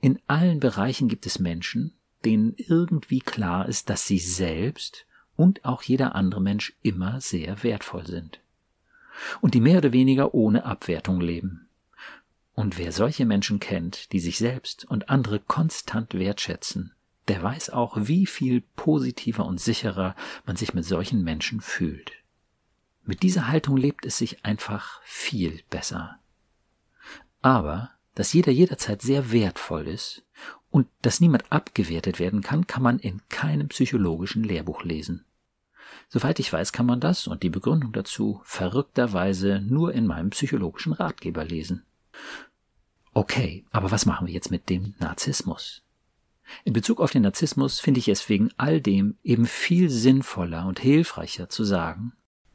[0.02, 5.82] In allen Bereichen gibt es Menschen, denen irgendwie klar ist, dass sie selbst und auch
[5.84, 8.40] jeder andere Mensch immer sehr wertvoll sind.
[9.40, 11.68] Und die mehr oder weniger ohne Abwertung leben.
[12.54, 16.92] Und wer solche Menschen kennt, die sich selbst und andere konstant wertschätzen,
[17.28, 22.10] der weiß auch, wie viel positiver und sicherer man sich mit solchen Menschen fühlt.
[23.04, 26.18] Mit dieser Haltung lebt es sich einfach viel besser.
[27.40, 30.24] Aber, dass jeder jederzeit sehr wertvoll ist
[30.70, 35.24] und dass niemand abgewertet werden kann, kann man in keinem psychologischen Lehrbuch lesen.
[36.08, 40.92] Soweit ich weiß, kann man das und die Begründung dazu verrückterweise nur in meinem psychologischen
[40.92, 41.84] Ratgeber lesen.
[43.14, 45.82] Okay, aber was machen wir jetzt mit dem Narzissmus?
[46.64, 50.80] In Bezug auf den Narzissmus finde ich es wegen all dem eben viel sinnvoller und
[50.80, 52.12] hilfreicher zu sagen,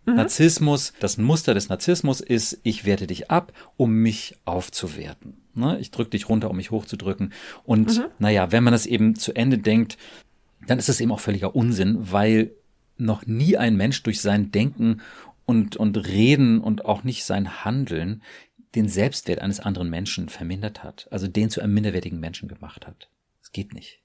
[0.07, 0.15] mhm.
[0.15, 5.37] Narzissmus, das Muster des Narzissmus ist, ich werte dich ab, um mich aufzuwerten.
[5.53, 5.77] Ne?
[5.79, 7.33] Ich drücke dich runter, um mich hochzudrücken.
[7.63, 8.05] Und mhm.
[8.17, 9.97] naja, wenn man das eben zu Ende denkt,
[10.65, 12.51] dann ist es eben auch völliger Unsinn, weil
[12.97, 15.01] noch nie ein Mensch durch sein Denken
[15.45, 18.23] und, und Reden und auch nicht sein Handeln
[18.75, 23.09] den Selbstwert eines anderen Menschen vermindert hat, also den zu einem minderwertigen Menschen gemacht hat.
[23.41, 24.01] Es geht nicht.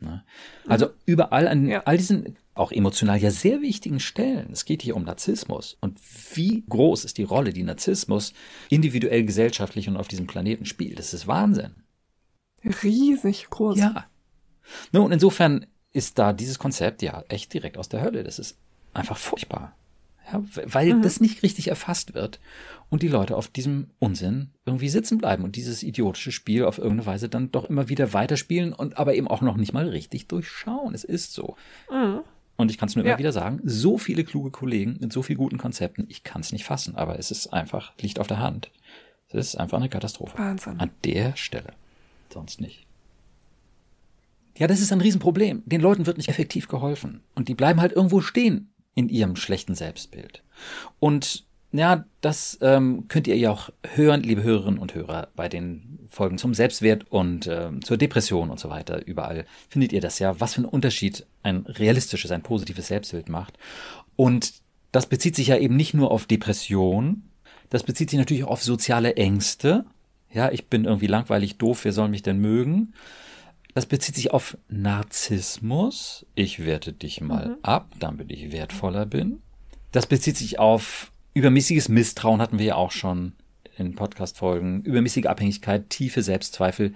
[0.00, 0.24] Ne?
[0.66, 0.92] Also mhm.
[1.06, 1.82] überall an ja.
[1.84, 4.48] all diesen auch emotional ja sehr wichtigen Stellen.
[4.52, 5.76] Es geht hier um Narzissmus.
[5.80, 5.98] Und
[6.34, 8.32] wie groß ist die Rolle, die Narzissmus
[8.68, 10.98] individuell, gesellschaftlich und auf diesem Planeten spielt?
[10.98, 11.74] Das ist Wahnsinn.
[12.64, 13.78] Riesig groß.
[13.78, 14.06] Ja.
[14.92, 18.24] Nun, insofern ist da dieses Konzept ja echt direkt aus der Hölle.
[18.24, 18.58] Das ist
[18.94, 19.74] einfach furchtbar.
[20.30, 21.02] Ja, weil mhm.
[21.02, 22.38] das nicht richtig erfasst wird
[22.90, 27.06] und die Leute auf diesem Unsinn irgendwie sitzen bleiben und dieses idiotische Spiel auf irgendeine
[27.06, 30.92] Weise dann doch immer wieder weiterspielen und aber eben auch noch nicht mal richtig durchschauen.
[30.92, 31.56] Es ist so.
[31.90, 32.20] Mhm.
[32.58, 33.12] Und ich kann es nur ja.
[33.12, 36.52] immer wieder sagen, so viele kluge Kollegen mit so vielen guten Konzepten, ich kann es
[36.52, 38.70] nicht fassen, aber es ist einfach, liegt auf der Hand.
[39.28, 40.36] Es ist einfach eine Katastrophe.
[40.36, 40.80] Wahnsinn.
[40.80, 41.72] An der Stelle.
[42.32, 42.84] Sonst nicht.
[44.56, 45.62] Ja, das ist ein Riesenproblem.
[45.66, 47.22] Den Leuten wird nicht effektiv geholfen.
[47.36, 50.42] Und die bleiben halt irgendwo stehen in ihrem schlechten Selbstbild.
[50.98, 55.98] Und ja, das ähm, könnt ihr ja auch hören, liebe Hörerinnen und Hörer, bei den
[56.08, 59.06] Folgen zum Selbstwert und äh, zur Depression und so weiter.
[59.06, 63.58] Überall findet ihr das ja, was für einen Unterschied ein realistisches, ein positives Selbstbild macht.
[64.16, 64.54] Und
[64.92, 67.24] das bezieht sich ja eben nicht nur auf Depression,
[67.70, 69.84] das bezieht sich natürlich auch auf soziale Ängste.
[70.32, 72.94] Ja, ich bin irgendwie langweilig doof, wer soll mich denn mögen?
[73.74, 76.26] Das bezieht sich auf Narzissmus.
[76.34, 77.56] Ich werte dich mal mhm.
[77.62, 79.42] ab, damit ich wertvoller bin.
[79.92, 83.32] Das bezieht sich auf übermäßiges Misstrauen, hatten wir ja auch schon
[83.76, 84.82] in Podcast-Folgen.
[84.82, 86.94] Übermäßige Abhängigkeit, tiefe Selbstzweifel.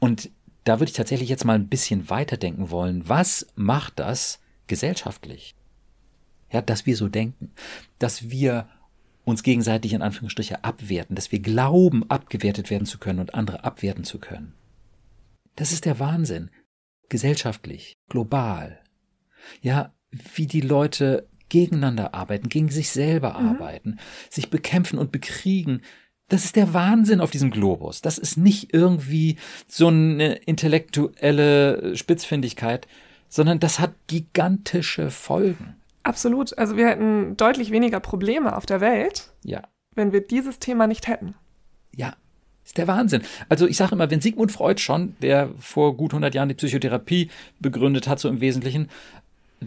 [0.00, 0.30] Und
[0.64, 3.08] da würde ich tatsächlich jetzt mal ein bisschen weiterdenken wollen.
[3.08, 5.54] Was macht das gesellschaftlich?
[6.50, 7.52] Ja, dass wir so denken.
[7.98, 8.68] Dass wir
[9.24, 14.02] uns gegenseitig in Anführungsstriche abwerten, dass wir glauben, abgewertet werden zu können und andere abwerten
[14.02, 14.54] zu können.
[15.54, 16.50] Das ist der Wahnsinn.
[17.08, 18.80] Gesellschaftlich, global.
[19.60, 19.94] Ja,
[20.34, 23.48] wie die Leute gegeneinander arbeiten, gegen sich selber mhm.
[23.50, 23.98] arbeiten,
[24.30, 25.82] sich bekämpfen und bekriegen.
[26.28, 28.00] Das ist der Wahnsinn auf diesem Globus.
[28.00, 29.36] Das ist nicht irgendwie
[29.68, 32.88] so eine intellektuelle Spitzfindigkeit,
[33.28, 35.76] sondern das hat gigantische Folgen.
[36.04, 36.56] Absolut.
[36.56, 39.62] Also wir hätten deutlich weniger Probleme auf der Welt, ja.
[39.94, 41.34] wenn wir dieses Thema nicht hätten.
[41.94, 42.14] Ja,
[42.64, 43.22] ist der Wahnsinn.
[43.50, 47.28] Also ich sage immer, wenn Sigmund Freud schon, der vor gut 100 Jahren die Psychotherapie
[47.60, 48.88] begründet hat, so im Wesentlichen,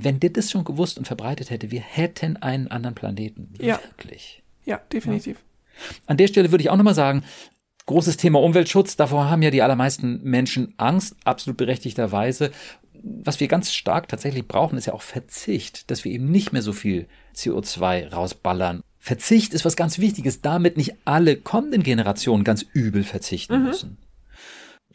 [0.04, 3.54] wenn der das schon gewusst und verbreitet hätte, wir hätten einen anderen Planeten.
[3.60, 3.80] Ja.
[3.84, 4.44] Wirklich.
[4.66, 5.38] Ja, definitiv.
[5.38, 5.96] Ja.
[6.08, 7.24] An der Stelle würde ich auch nochmal sagen,
[7.86, 12.52] großes Thema Umweltschutz, davor haben ja die allermeisten Menschen Angst, absolut berechtigterweise.
[13.04, 16.64] was wir ganz stark tatsächlich brauchen, ist ja auch Verzicht, dass wir eben nicht mehr
[16.64, 18.82] so viel CO2 rausballern.
[18.98, 23.66] Verzicht ist was ganz Wichtiges, damit nicht alle kommenden Generationen ganz übel verzichten mhm.
[23.66, 23.98] müssen.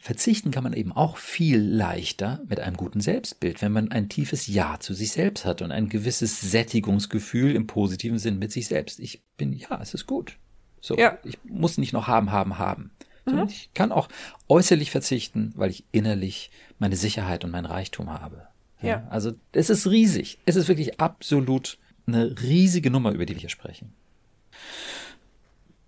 [0.03, 4.47] Verzichten kann man eben auch viel leichter mit einem guten Selbstbild, wenn man ein tiefes
[4.47, 8.99] Ja zu sich selbst hat und ein gewisses Sättigungsgefühl im positiven Sinn mit sich selbst.
[8.99, 10.39] Ich bin, ja, es ist gut.
[10.81, 11.19] So, ja.
[11.23, 12.89] ich muss nicht noch haben, haben, haben.
[13.27, 13.45] Mhm.
[13.47, 14.07] Ich kann auch
[14.49, 18.47] äußerlich verzichten, weil ich innerlich meine Sicherheit und mein Reichtum habe.
[18.81, 19.07] Ja, ja.
[19.11, 20.39] Also es ist riesig.
[20.47, 23.93] Es ist wirklich absolut eine riesige Nummer, über die wir hier sprechen.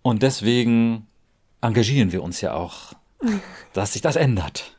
[0.03, 1.07] Und deswegen
[1.61, 2.93] engagieren wir uns ja auch
[3.73, 4.75] dass sich das ändert.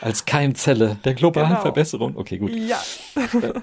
[0.00, 1.60] Als Keimzelle der globalen genau.
[1.60, 2.16] Verbesserung.
[2.16, 2.52] Okay, gut.
[2.54, 2.80] Ja.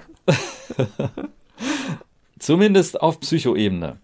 [2.38, 3.98] Zumindest auf Psychoebene.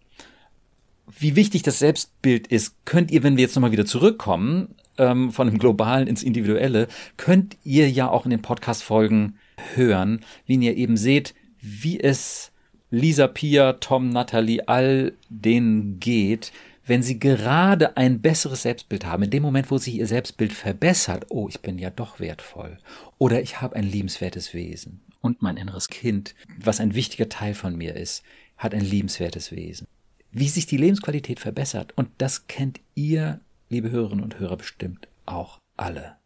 [1.17, 5.47] Wie wichtig das Selbstbild ist, könnt ihr, wenn wir jetzt nochmal wieder zurückkommen, ähm, von
[5.47, 9.39] dem Globalen ins Individuelle, könnt ihr ja auch in den Podcast-Folgen
[9.75, 12.53] hören, wie ihr eben seht, wie es
[12.91, 16.53] Lisa, Pia, Tom, Natalie, all denen geht,
[16.87, 21.27] wenn sie gerade ein besseres Selbstbild haben, in dem Moment, wo sich ihr Selbstbild verbessert,
[21.31, 22.79] oh, ich bin ja doch wertvoll
[23.19, 27.77] oder ich habe ein liebenswertes Wesen und mein inneres Kind, was ein wichtiger Teil von
[27.77, 28.23] mir ist,
[28.57, 29.87] hat ein liebenswertes Wesen.
[30.31, 35.61] Wie sich die Lebensqualität verbessert und das kennt ihr, liebe Hörerinnen und Hörer, bestimmt auch
[35.77, 36.17] alle.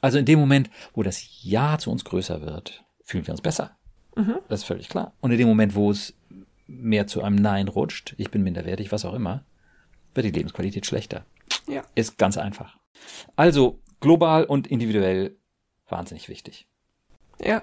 [0.00, 3.76] Also in dem Moment, wo das Ja zu uns größer wird, fühlen wir uns besser.
[4.16, 4.36] Mhm.
[4.48, 5.12] Das ist völlig klar.
[5.20, 6.14] Und in dem Moment, wo es
[6.66, 9.44] mehr zu einem Nein rutscht, ich bin minderwertig, was auch immer,
[10.14, 11.24] wird die Lebensqualität schlechter.
[11.66, 11.84] Ja.
[11.94, 12.78] Ist ganz einfach.
[13.36, 15.36] Also global und individuell
[15.88, 16.66] wahnsinnig wichtig.
[17.40, 17.62] Ja.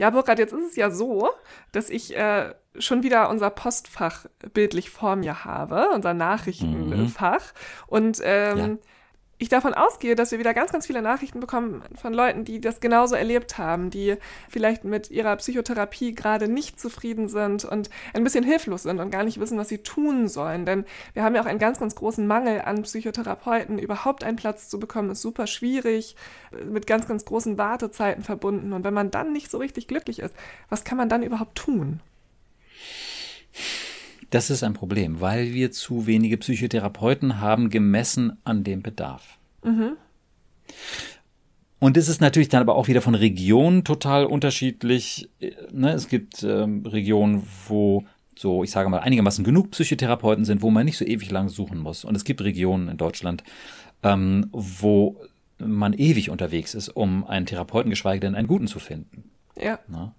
[0.00, 1.30] Ja, Burkhard, jetzt ist es ja so,
[1.70, 7.52] dass ich äh, schon wieder unser Postfach bildlich vor mir habe, unser Nachrichtenfach.
[7.52, 7.86] Mhm.
[7.86, 8.76] Und ähm, ja
[9.42, 12.80] ich davon ausgehe, dass wir wieder ganz, ganz viele Nachrichten bekommen von Leuten, die das
[12.80, 14.16] genauso erlebt haben, die
[14.48, 19.24] vielleicht mit ihrer Psychotherapie gerade nicht zufrieden sind und ein bisschen hilflos sind und gar
[19.24, 20.64] nicht wissen, was sie tun sollen.
[20.64, 23.78] Denn wir haben ja auch einen ganz, ganz großen Mangel an Psychotherapeuten.
[23.78, 26.16] Überhaupt einen Platz zu bekommen, ist super schwierig,
[26.64, 28.72] mit ganz, ganz großen Wartezeiten verbunden.
[28.72, 30.34] Und wenn man dann nicht so richtig glücklich ist,
[30.68, 32.00] was kann man dann überhaupt tun?
[34.32, 39.36] Das ist ein Problem, weil wir zu wenige Psychotherapeuten haben, gemessen an dem Bedarf.
[39.62, 39.98] Mhm.
[41.78, 45.28] Und es ist natürlich dann aber auch wieder von Region total unterschiedlich.
[45.70, 50.70] Ne, es gibt ähm, Regionen, wo so, ich sage mal, einigermaßen genug Psychotherapeuten sind, wo
[50.70, 52.02] man nicht so ewig lang suchen muss.
[52.02, 53.44] Und es gibt Regionen in Deutschland,
[54.02, 55.20] ähm, wo
[55.58, 59.24] man ewig unterwegs ist, um einen Therapeuten, geschweige denn einen guten zu finden.
[59.60, 59.78] Ja.
[59.88, 60.14] Na?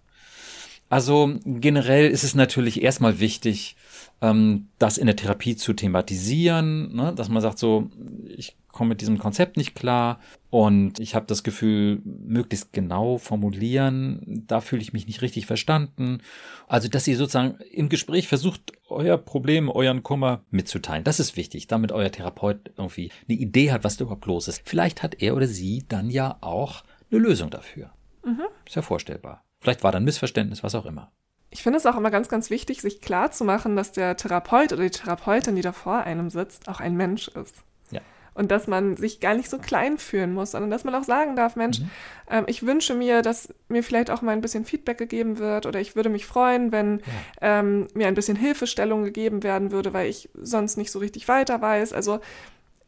[0.94, 3.76] Also generell ist es natürlich erstmal wichtig,
[4.24, 7.14] ähm, das in der Therapie zu thematisieren, ne?
[7.14, 7.90] dass man sagt so,
[8.36, 14.46] ich komme mit diesem Konzept nicht klar und ich habe das Gefühl, möglichst genau formulieren,
[14.48, 16.22] da fühle ich mich nicht richtig verstanden.
[16.68, 21.04] Also, dass ihr sozusagen im Gespräch versucht, euer Problem, euren Kummer mitzuteilen.
[21.04, 24.62] Das ist wichtig, damit euer Therapeut irgendwie eine Idee hat, was da überhaupt los ist.
[24.64, 27.92] Vielleicht hat er oder sie dann ja auch eine Lösung dafür.
[28.26, 28.44] Mhm.
[28.66, 29.44] Ist ja vorstellbar.
[29.60, 31.12] Vielleicht war da ein Missverständnis, was auch immer.
[31.54, 34.74] Ich finde es auch immer ganz, ganz wichtig, sich klar zu machen, dass der Therapeut
[34.74, 37.58] oder die Therapeutin, die da vor einem sitzt, auch ein Mensch ist.
[37.92, 38.02] Ja.
[38.34, 41.36] Und dass man sich gar nicht so klein fühlen muss, sondern dass man auch sagen
[41.36, 41.90] darf, Mensch, mhm.
[42.28, 45.80] ähm, ich wünsche mir, dass mir vielleicht auch mal ein bisschen Feedback gegeben wird oder
[45.80, 47.02] ich würde mich freuen, wenn
[47.42, 47.60] ja.
[47.60, 51.62] ähm, mir ein bisschen Hilfestellung gegeben werden würde, weil ich sonst nicht so richtig weiter
[51.62, 51.94] weiß.
[51.94, 52.20] Also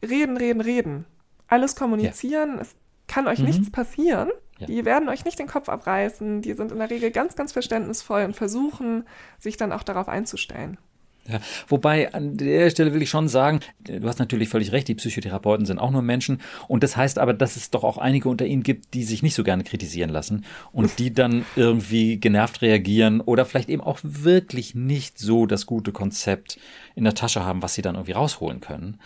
[0.02, 1.04] reden, reden, reden.
[1.46, 2.56] Alles kommunizieren.
[2.56, 2.62] Ja.
[2.62, 2.74] Es
[3.06, 3.44] kann euch mhm.
[3.44, 4.32] nichts passieren.
[4.58, 4.66] Ja.
[4.66, 6.42] Die werden euch nicht den Kopf abreißen.
[6.42, 9.06] Die sind in der Regel ganz, ganz verständnisvoll und versuchen,
[9.38, 10.78] sich dann auch darauf einzustellen.
[11.28, 14.94] Ja, wobei an der Stelle will ich schon sagen, du hast natürlich völlig recht, die
[14.94, 18.46] Psychotherapeuten sind auch nur Menschen und das heißt aber, dass es doch auch einige unter
[18.46, 23.20] ihnen gibt, die sich nicht so gerne kritisieren lassen und die dann irgendwie genervt reagieren
[23.20, 26.58] oder vielleicht eben auch wirklich nicht so das gute Konzept
[26.94, 28.98] in der Tasche haben, was sie dann irgendwie rausholen können.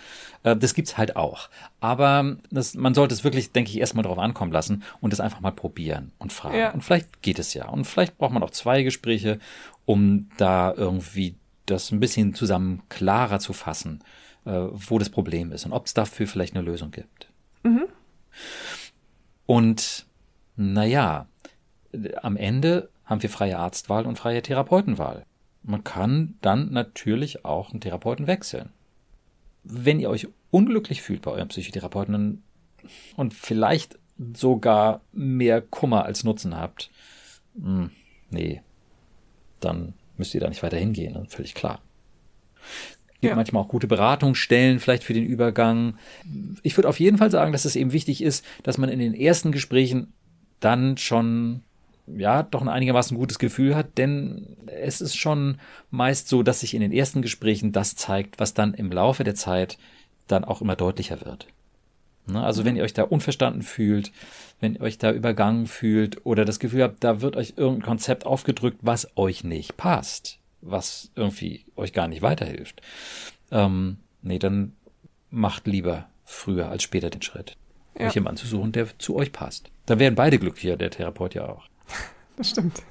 [0.42, 1.48] Äh, das gibt's halt auch.
[1.80, 5.40] Aber das, man sollte es wirklich, denke ich, erstmal drauf ankommen lassen und es einfach
[5.40, 6.58] mal probieren und fragen.
[6.58, 6.70] Ja.
[6.70, 7.68] Und vielleicht geht es ja.
[7.68, 9.38] Und vielleicht braucht man auch zwei Gespräche,
[9.86, 11.34] um da irgendwie
[11.70, 14.02] das ein bisschen zusammen klarer zu fassen,
[14.44, 17.30] äh, wo das Problem ist und ob es dafür vielleicht eine Lösung gibt.
[17.62, 17.86] Mhm.
[19.46, 20.06] Und
[20.56, 21.26] naja,
[22.22, 25.24] am Ende haben wir freie Arztwahl und freie Therapeutenwahl.
[25.62, 28.70] Man kann dann natürlich auch einen Therapeuten wechseln.
[29.62, 32.42] Wenn ihr euch unglücklich fühlt bei eurem Psychotherapeuten
[33.16, 33.98] und vielleicht
[34.34, 36.90] sogar mehr Kummer als Nutzen habt,
[37.54, 37.90] mh, hm,
[38.30, 38.62] nee,
[39.60, 41.80] dann müsst ihr da nicht weiter hingehen, völlig klar.
[43.20, 43.36] Gibt Ja.
[43.36, 45.98] manchmal auch gute Beratungsstellen vielleicht für den Übergang.
[46.62, 49.14] Ich würde auf jeden Fall sagen, dass es eben wichtig ist, dass man in den
[49.14, 50.12] ersten Gesprächen
[50.60, 51.62] dann schon
[52.16, 55.58] ja, doch ein einigermaßen gutes Gefühl hat, denn es ist schon
[55.90, 59.34] meist so, dass sich in den ersten Gesprächen das zeigt, was dann im Laufe der
[59.34, 59.78] Zeit
[60.26, 61.46] dann auch immer deutlicher wird.
[62.26, 62.42] Ne?
[62.42, 64.12] Also wenn ihr euch da unverstanden fühlt,
[64.60, 68.26] wenn ihr euch da übergangen fühlt oder das Gefühl habt, da wird euch irgendein Konzept
[68.26, 72.82] aufgedrückt, was euch nicht passt, was irgendwie euch gar nicht weiterhilft,
[73.50, 74.72] ähm, nee, dann
[75.30, 77.56] macht lieber früher als später den Schritt,
[77.98, 78.06] Ja.
[78.06, 79.70] euch jemanden zu suchen, der zu euch passt.
[79.86, 81.64] Dann werden beide glücklicher, der Therapeut ja auch.
[82.36, 82.82] Das stimmt.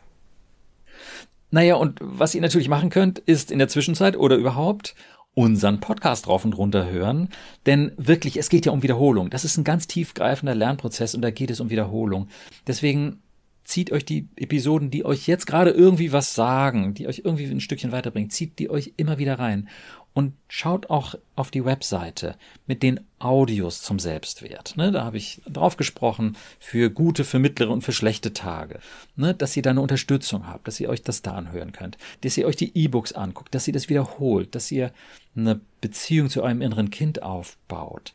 [1.52, 4.94] Naja, und was ihr natürlich machen könnt, ist in der Zwischenzeit oder überhaupt
[5.40, 7.30] unseren Podcast rauf und runter hören.
[7.66, 9.30] Denn wirklich, es geht ja um Wiederholung.
[9.30, 12.28] Das ist ein ganz tiefgreifender Lernprozess und da geht es um Wiederholung.
[12.68, 13.22] Deswegen
[13.64, 17.62] zieht euch die Episoden, die euch jetzt gerade irgendwie was sagen, die euch irgendwie ein
[17.62, 19.70] Stückchen weiterbringen, zieht die euch immer wieder rein.
[20.14, 24.76] Und schaut auch auf die Webseite mit den Audios zum Selbstwert.
[24.76, 28.80] Ne, da habe ich drauf gesprochen für gute, für mittlere und für schlechte Tage.
[29.16, 32.38] Ne, dass ihr da eine Unterstützung habt, dass ihr euch das da anhören könnt, dass
[32.38, 34.92] ihr euch die E-Books anguckt, dass ihr das wiederholt, dass ihr
[35.36, 38.14] eine Beziehung zu eurem inneren Kind aufbaut.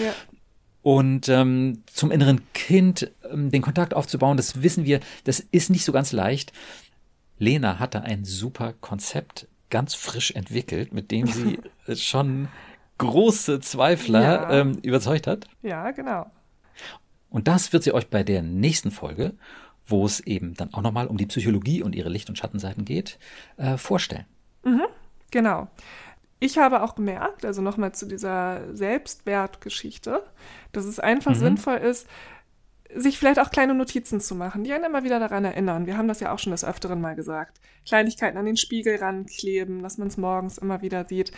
[0.00, 0.14] Ja.
[0.82, 5.84] Und ähm, zum inneren Kind ähm, den Kontakt aufzubauen, das wissen wir, das ist nicht
[5.84, 6.52] so ganz leicht.
[7.38, 11.58] Lena hatte ein super Konzept ganz frisch entwickelt, mit dem sie
[11.94, 12.48] schon
[12.98, 14.50] große Zweifler Ja.
[14.60, 15.46] ähm, überzeugt hat.
[15.62, 16.30] Ja, genau.
[17.30, 19.34] Und das wird sie euch bei der nächsten Folge,
[19.86, 23.18] wo es eben dann auch nochmal um die Psychologie und ihre Licht- und Schattenseiten geht,
[23.56, 24.24] äh, vorstellen.
[25.30, 25.68] Genau.
[26.38, 30.22] Ich habe auch gemerkt, also nochmal zu dieser Selbstwertgeschichte,
[30.72, 32.06] dass es einfach sinnvoll ist,
[32.94, 35.86] sich vielleicht auch kleine Notizen zu machen, die einen immer wieder daran erinnern.
[35.86, 37.60] Wir haben das ja auch schon des Öfteren mal gesagt.
[37.86, 41.32] Kleinigkeiten an den Spiegel rankleben, dass man es morgens immer wieder sieht.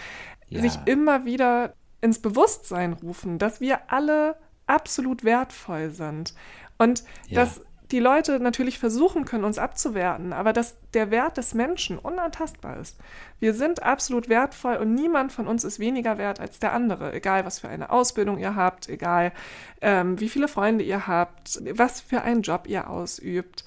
[0.48, 0.60] Ja.
[0.60, 6.34] Sich immer wieder ins Bewusstsein rufen, dass wir alle absolut wertvoll sind.
[6.78, 7.42] Und Ja.
[7.42, 12.78] dass die Leute natürlich versuchen können, uns abzuwerten, aber dass der Wert des Menschen unantastbar
[12.78, 12.98] ist.
[13.40, 17.46] Wir sind absolut wertvoll und niemand von uns ist weniger wert als der andere, egal
[17.46, 19.32] was für eine Ausbildung ihr habt, egal
[19.80, 23.64] ähm, wie viele Freunde ihr habt, was für einen Job ihr ausübt.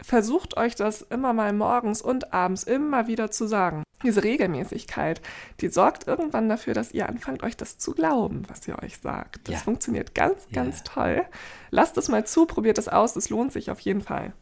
[0.00, 3.85] Versucht euch das immer mal morgens und abends immer wieder zu sagen.
[4.04, 5.22] Diese Regelmäßigkeit,
[5.60, 9.48] die sorgt irgendwann dafür, dass ihr anfangt, euch das zu glauben, was ihr euch sagt.
[9.48, 9.60] Das Ja.
[9.60, 10.62] funktioniert ganz, Ja.
[10.62, 11.24] ganz toll.
[11.70, 14.32] Lasst es mal zu, probiert es aus, es lohnt sich auf jeden Fall.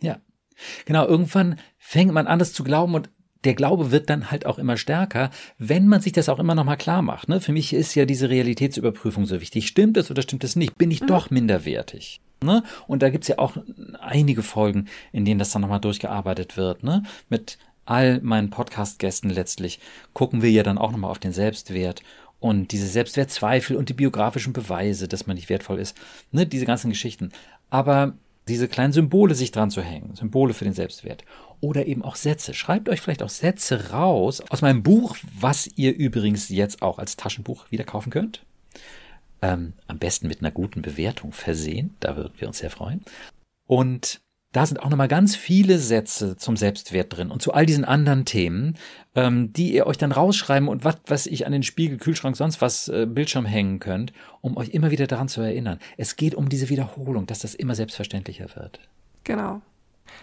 [0.00, 0.18] Ja.
[0.84, 3.10] Genau, irgendwann fängt man an, das zu glauben und
[3.44, 6.76] der Glaube wird dann halt auch immer stärker, wenn man sich das auch immer nochmal
[6.78, 7.28] klar macht.
[7.28, 7.40] Ne?
[7.40, 9.68] Für mich ist ja diese Realitätsüberprüfung so wichtig.
[9.68, 10.76] Stimmt es oder stimmt es nicht?
[10.78, 12.20] Bin ich doch minderwertig?
[12.42, 12.62] Ne?
[12.86, 13.56] Und da gibt's ja auch
[14.00, 16.82] einige Folgen, in denen das dann nochmal durchgearbeitet wird.
[16.82, 17.02] Ne?
[17.28, 19.80] Mit all meinen Podcast-Gästen letztlich
[20.12, 22.02] gucken wir ja dann auch nochmal auf den Selbstwert
[22.38, 25.96] und diese Selbstwertzweifel und die biografischen Beweise, dass man nicht wertvoll ist.
[26.32, 26.46] Ne?
[26.46, 27.32] Diese ganzen Geschichten.
[27.70, 28.14] Aber
[28.48, 31.24] diese kleinen Symbole sich dran zu hängen, Symbole für den Selbstwert.
[31.60, 32.54] Oder eben auch Sätze.
[32.54, 37.16] Schreibt euch vielleicht auch Sätze raus aus meinem Buch, was ihr übrigens jetzt auch als
[37.16, 38.44] Taschenbuch wieder kaufen könnt.
[39.42, 43.02] Ähm, am besten mit einer guten Bewertung versehen, da würden wir uns sehr freuen.
[43.66, 44.20] Und
[44.52, 48.24] da sind auch nochmal ganz viele Sätze zum Selbstwert drin und zu all diesen anderen
[48.24, 48.78] Themen,
[49.14, 52.60] ähm, die ihr euch dann rausschreiben und was, was ich an den Spiegel, Kühlschrank, sonst
[52.60, 55.78] was äh, Bildschirm hängen könnt, um euch immer wieder daran zu erinnern.
[55.96, 58.80] Es geht um diese Wiederholung, dass das immer selbstverständlicher wird.
[59.24, 59.60] Genau.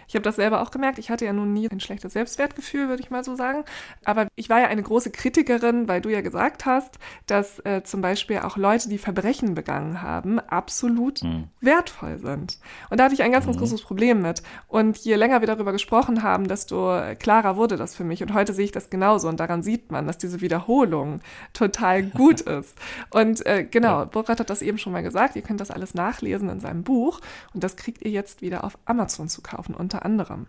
[0.08, 1.00] Ich habe das selber auch gemerkt.
[1.00, 3.64] Ich hatte ja nun nie ein schlechtes Selbstwertgefühl, würde ich mal so sagen.
[4.06, 8.02] Aber ich war ja eine große Kritikerin, weil du ja gesagt hast, dass äh, zum
[8.02, 11.22] Beispiel auch Leute, die Verbrechen begangen haben, absolut
[11.62, 12.60] wertvoll sind.
[12.90, 14.44] Und da hatte ich ein ganz, ganz großes Problem mit.
[14.68, 18.22] Und je länger wir darüber gesprochen haben, desto klarer wurde das für mich.
[18.22, 19.28] Und heute sehe ich das genauso.
[19.28, 21.22] Und daran sieht man, dass diese Wiederholung
[21.54, 22.78] total gut ist.
[23.10, 25.36] Und äh, genau, Burkhard hat das eben schon mal gesagt.
[25.36, 27.20] Ihr könnt das alles nachlesen in seinem Buch.
[27.54, 30.48] Und das kriegt ihr jetzt wieder auf Amazon zu kaufen, unter anderem.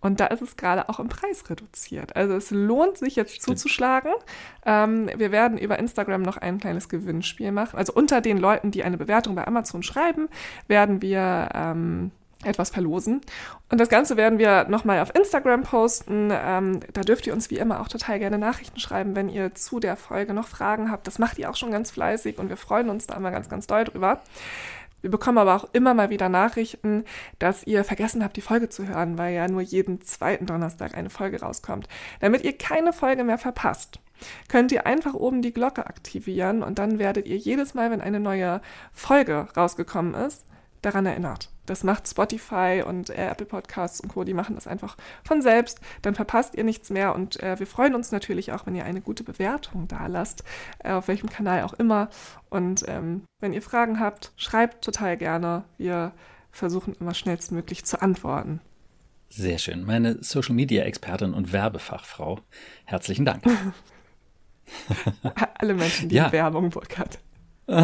[0.00, 2.16] Und da ist es gerade auch im Preis reduziert.
[2.16, 4.12] Also es lohnt sich jetzt zuzuschlagen.
[4.64, 7.78] Ähm, wir werden über Instagram noch ein kleines Gewinnspiel machen.
[7.78, 10.28] Also unter den Leuten, die eine Bewertung bei Amazon schreiben,
[10.68, 12.10] werden wir ähm,
[12.44, 13.20] etwas verlosen.
[13.70, 16.30] Und das Ganze werden wir nochmal auf Instagram posten.
[16.32, 19.80] Ähm, da dürft ihr uns wie immer auch total gerne Nachrichten schreiben, wenn ihr zu
[19.80, 21.06] der Folge noch Fragen habt.
[21.06, 23.66] Das macht ihr auch schon ganz fleißig und wir freuen uns da immer ganz, ganz
[23.66, 24.20] doll drüber.
[25.06, 27.04] Wir bekommen aber auch immer mal wieder Nachrichten,
[27.38, 31.10] dass ihr vergessen habt, die Folge zu hören, weil ja nur jeden zweiten Donnerstag eine
[31.10, 31.86] Folge rauskommt.
[32.18, 34.00] Damit ihr keine Folge mehr verpasst,
[34.48, 38.18] könnt ihr einfach oben die Glocke aktivieren und dann werdet ihr jedes Mal, wenn eine
[38.18, 38.60] neue
[38.92, 40.44] Folge rausgekommen ist,
[40.82, 41.50] daran erinnert.
[41.66, 44.24] Das macht Spotify und äh, Apple Podcasts und Co.
[44.24, 45.80] Die machen das einfach von selbst.
[46.02, 47.14] Dann verpasst ihr nichts mehr.
[47.14, 50.44] Und äh, wir freuen uns natürlich auch, wenn ihr eine gute Bewertung da lasst,
[50.78, 52.08] äh, auf welchem Kanal auch immer.
[52.48, 55.64] Und ähm, wenn ihr Fragen habt, schreibt total gerne.
[55.76, 56.12] Wir
[56.50, 58.60] versuchen immer schnellstmöglich zu antworten.
[59.28, 59.84] Sehr schön.
[59.84, 62.40] Meine Social Media Expertin und Werbefachfrau.
[62.84, 63.42] Herzlichen Dank.
[65.58, 66.32] Alle Menschen, die ja.
[66.32, 67.18] Werbung Burkhard.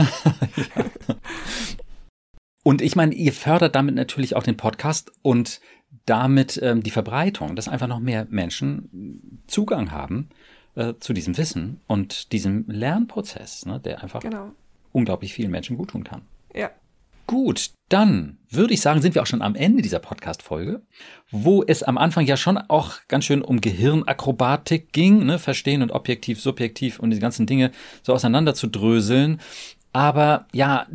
[2.63, 5.61] Und ich meine, ihr fördert damit natürlich auch den Podcast und
[6.07, 10.29] damit ähm, die Verbreitung, dass einfach noch mehr Menschen Zugang haben
[10.75, 14.53] äh, zu diesem Wissen und diesem Lernprozess, ne, der einfach genau.
[14.93, 16.23] unglaublich vielen Menschen gut tun kann.
[16.55, 16.71] Ja.
[17.27, 20.83] Gut, dann würde ich sagen, sind wir auch schon am Ende dieser Podcast-Folge,
[21.31, 25.93] wo es am Anfang ja schon auch ganz schön um Gehirnakrobatik ging, ne, verstehen und
[25.93, 27.71] objektiv, subjektiv und die ganzen Dinge
[28.03, 29.41] so auseinander zu dröseln.
[29.93, 30.87] Aber ja,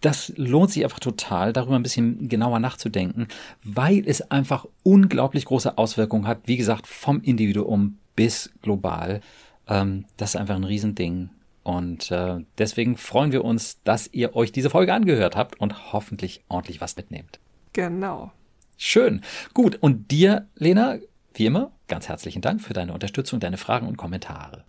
[0.00, 3.28] das lohnt sich einfach total, darüber ein bisschen genauer nachzudenken,
[3.62, 9.20] weil es einfach unglaublich große Auswirkungen hat, wie gesagt, vom Individuum bis global.
[9.68, 11.30] Ähm, das ist einfach ein Riesending.
[11.62, 16.42] Und äh, deswegen freuen wir uns, dass ihr euch diese Folge angehört habt und hoffentlich
[16.48, 17.38] ordentlich was mitnehmt.
[17.74, 18.32] Genau.
[18.78, 19.20] Schön.
[19.52, 19.76] Gut.
[19.76, 20.98] Und dir, Lena,
[21.34, 24.64] wie immer, ganz herzlichen Dank für deine Unterstützung, deine Fragen und Kommentare.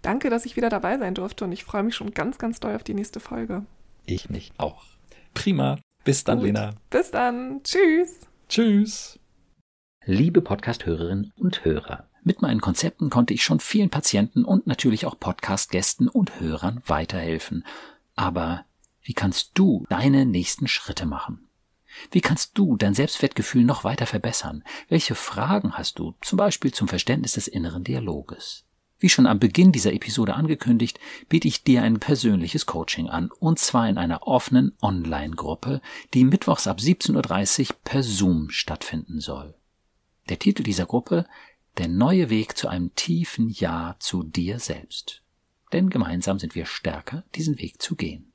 [0.00, 2.74] Danke, dass ich wieder dabei sein durfte und ich freue mich schon ganz, ganz doll
[2.74, 3.64] auf die nächste Folge.
[4.06, 4.84] Ich mich auch.
[5.34, 5.78] Prima.
[6.04, 6.46] Bis dann, Gut.
[6.46, 6.74] Lena.
[6.90, 7.62] Bis dann.
[7.62, 8.20] Tschüss.
[8.48, 9.18] Tschüss.
[10.04, 12.08] Liebe Podcast-Hörerinnen und Hörer.
[12.24, 17.64] Mit meinen Konzepten konnte ich schon vielen Patienten und natürlich auch Podcast-Gästen und Hörern weiterhelfen.
[18.16, 18.64] Aber
[19.02, 21.48] wie kannst du deine nächsten Schritte machen?
[22.10, 24.64] Wie kannst du dein Selbstwertgefühl noch weiter verbessern?
[24.88, 28.64] Welche Fragen hast du, zum Beispiel zum Verständnis des inneren Dialoges?
[29.02, 33.58] Wie schon am Beginn dieser Episode angekündigt, biete ich dir ein persönliches Coaching an, und
[33.58, 35.80] zwar in einer offenen Online-Gruppe,
[36.14, 39.56] die mittwochs ab 17.30 Uhr per Zoom stattfinden soll.
[40.28, 41.26] Der Titel dieser Gruppe
[41.78, 45.22] der neue Weg zu einem tiefen Ja zu dir selbst.
[45.72, 48.32] Denn gemeinsam sind wir stärker, diesen Weg zu gehen.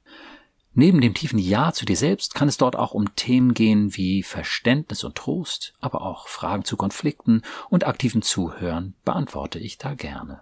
[0.74, 4.22] Neben dem tiefen Ja zu dir selbst kann es dort auch um Themen gehen wie
[4.22, 10.41] Verständnis und Trost, aber auch Fragen zu Konflikten und aktiven Zuhören beantworte ich da gerne.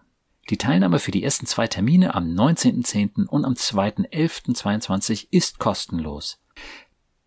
[0.49, 3.25] Die Teilnahme für die ersten zwei Termine am 19.10.
[3.25, 6.39] und am 2.11.22 ist kostenlos.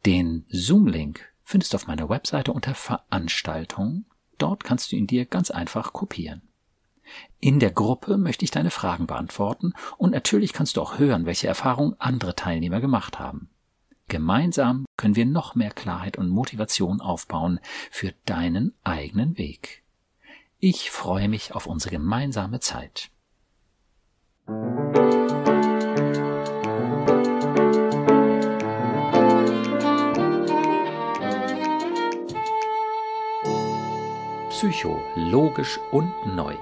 [0.06, 4.06] Den Zoom-Link findest du auf meiner Webseite unter Veranstaltungen
[4.38, 6.42] Dort kannst du ihn dir ganz einfach kopieren.
[7.40, 11.48] In der Gruppe möchte ich deine Fragen beantworten und natürlich kannst du auch hören, welche
[11.48, 13.50] Erfahrungen andere Teilnehmer gemacht haben.
[14.08, 17.60] Gemeinsam können wir noch mehr Klarheit und Motivation aufbauen
[17.90, 19.82] für deinen eigenen Weg.
[20.60, 23.10] Ich freue mich auf unsere gemeinsame Zeit.
[34.50, 36.56] Psycho, logisch und neu.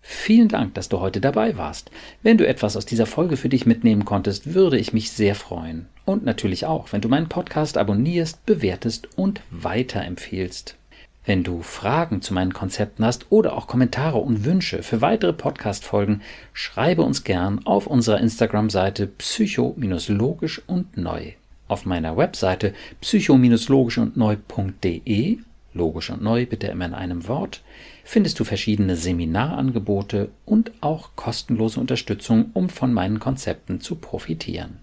[0.00, 1.92] Vielen Dank, dass du heute dabei warst.
[2.24, 5.86] Wenn du etwas aus dieser Folge für dich mitnehmen konntest, würde ich mich sehr freuen.
[6.06, 10.79] Und natürlich auch, wenn du meinen Podcast abonnierst, bewertest und weiterempfehlst.
[11.30, 16.22] Wenn du Fragen zu meinen Konzepten hast oder auch Kommentare und Wünsche für weitere Podcast-Folgen,
[16.52, 21.34] schreibe uns gern auf unserer Instagram-Seite psycho-logisch und neu.
[21.68, 25.38] Auf meiner Webseite psycho-logisch und neu.de
[25.72, 27.62] logisch und neu bitte immer in einem Wort,
[28.02, 34.80] findest du verschiedene Seminarangebote und auch kostenlose Unterstützung, um von meinen Konzepten zu profitieren.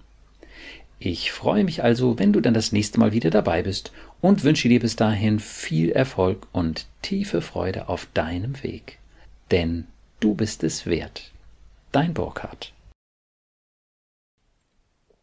[1.00, 4.68] Ich freue mich also, wenn du dann das nächste Mal wieder dabei bist und wünsche
[4.68, 8.98] dir bis dahin viel Erfolg und tiefe Freude auf deinem Weg.
[9.52, 9.86] Denn
[10.20, 11.32] du bist es wert.
[11.92, 12.74] Dein Burkhardt.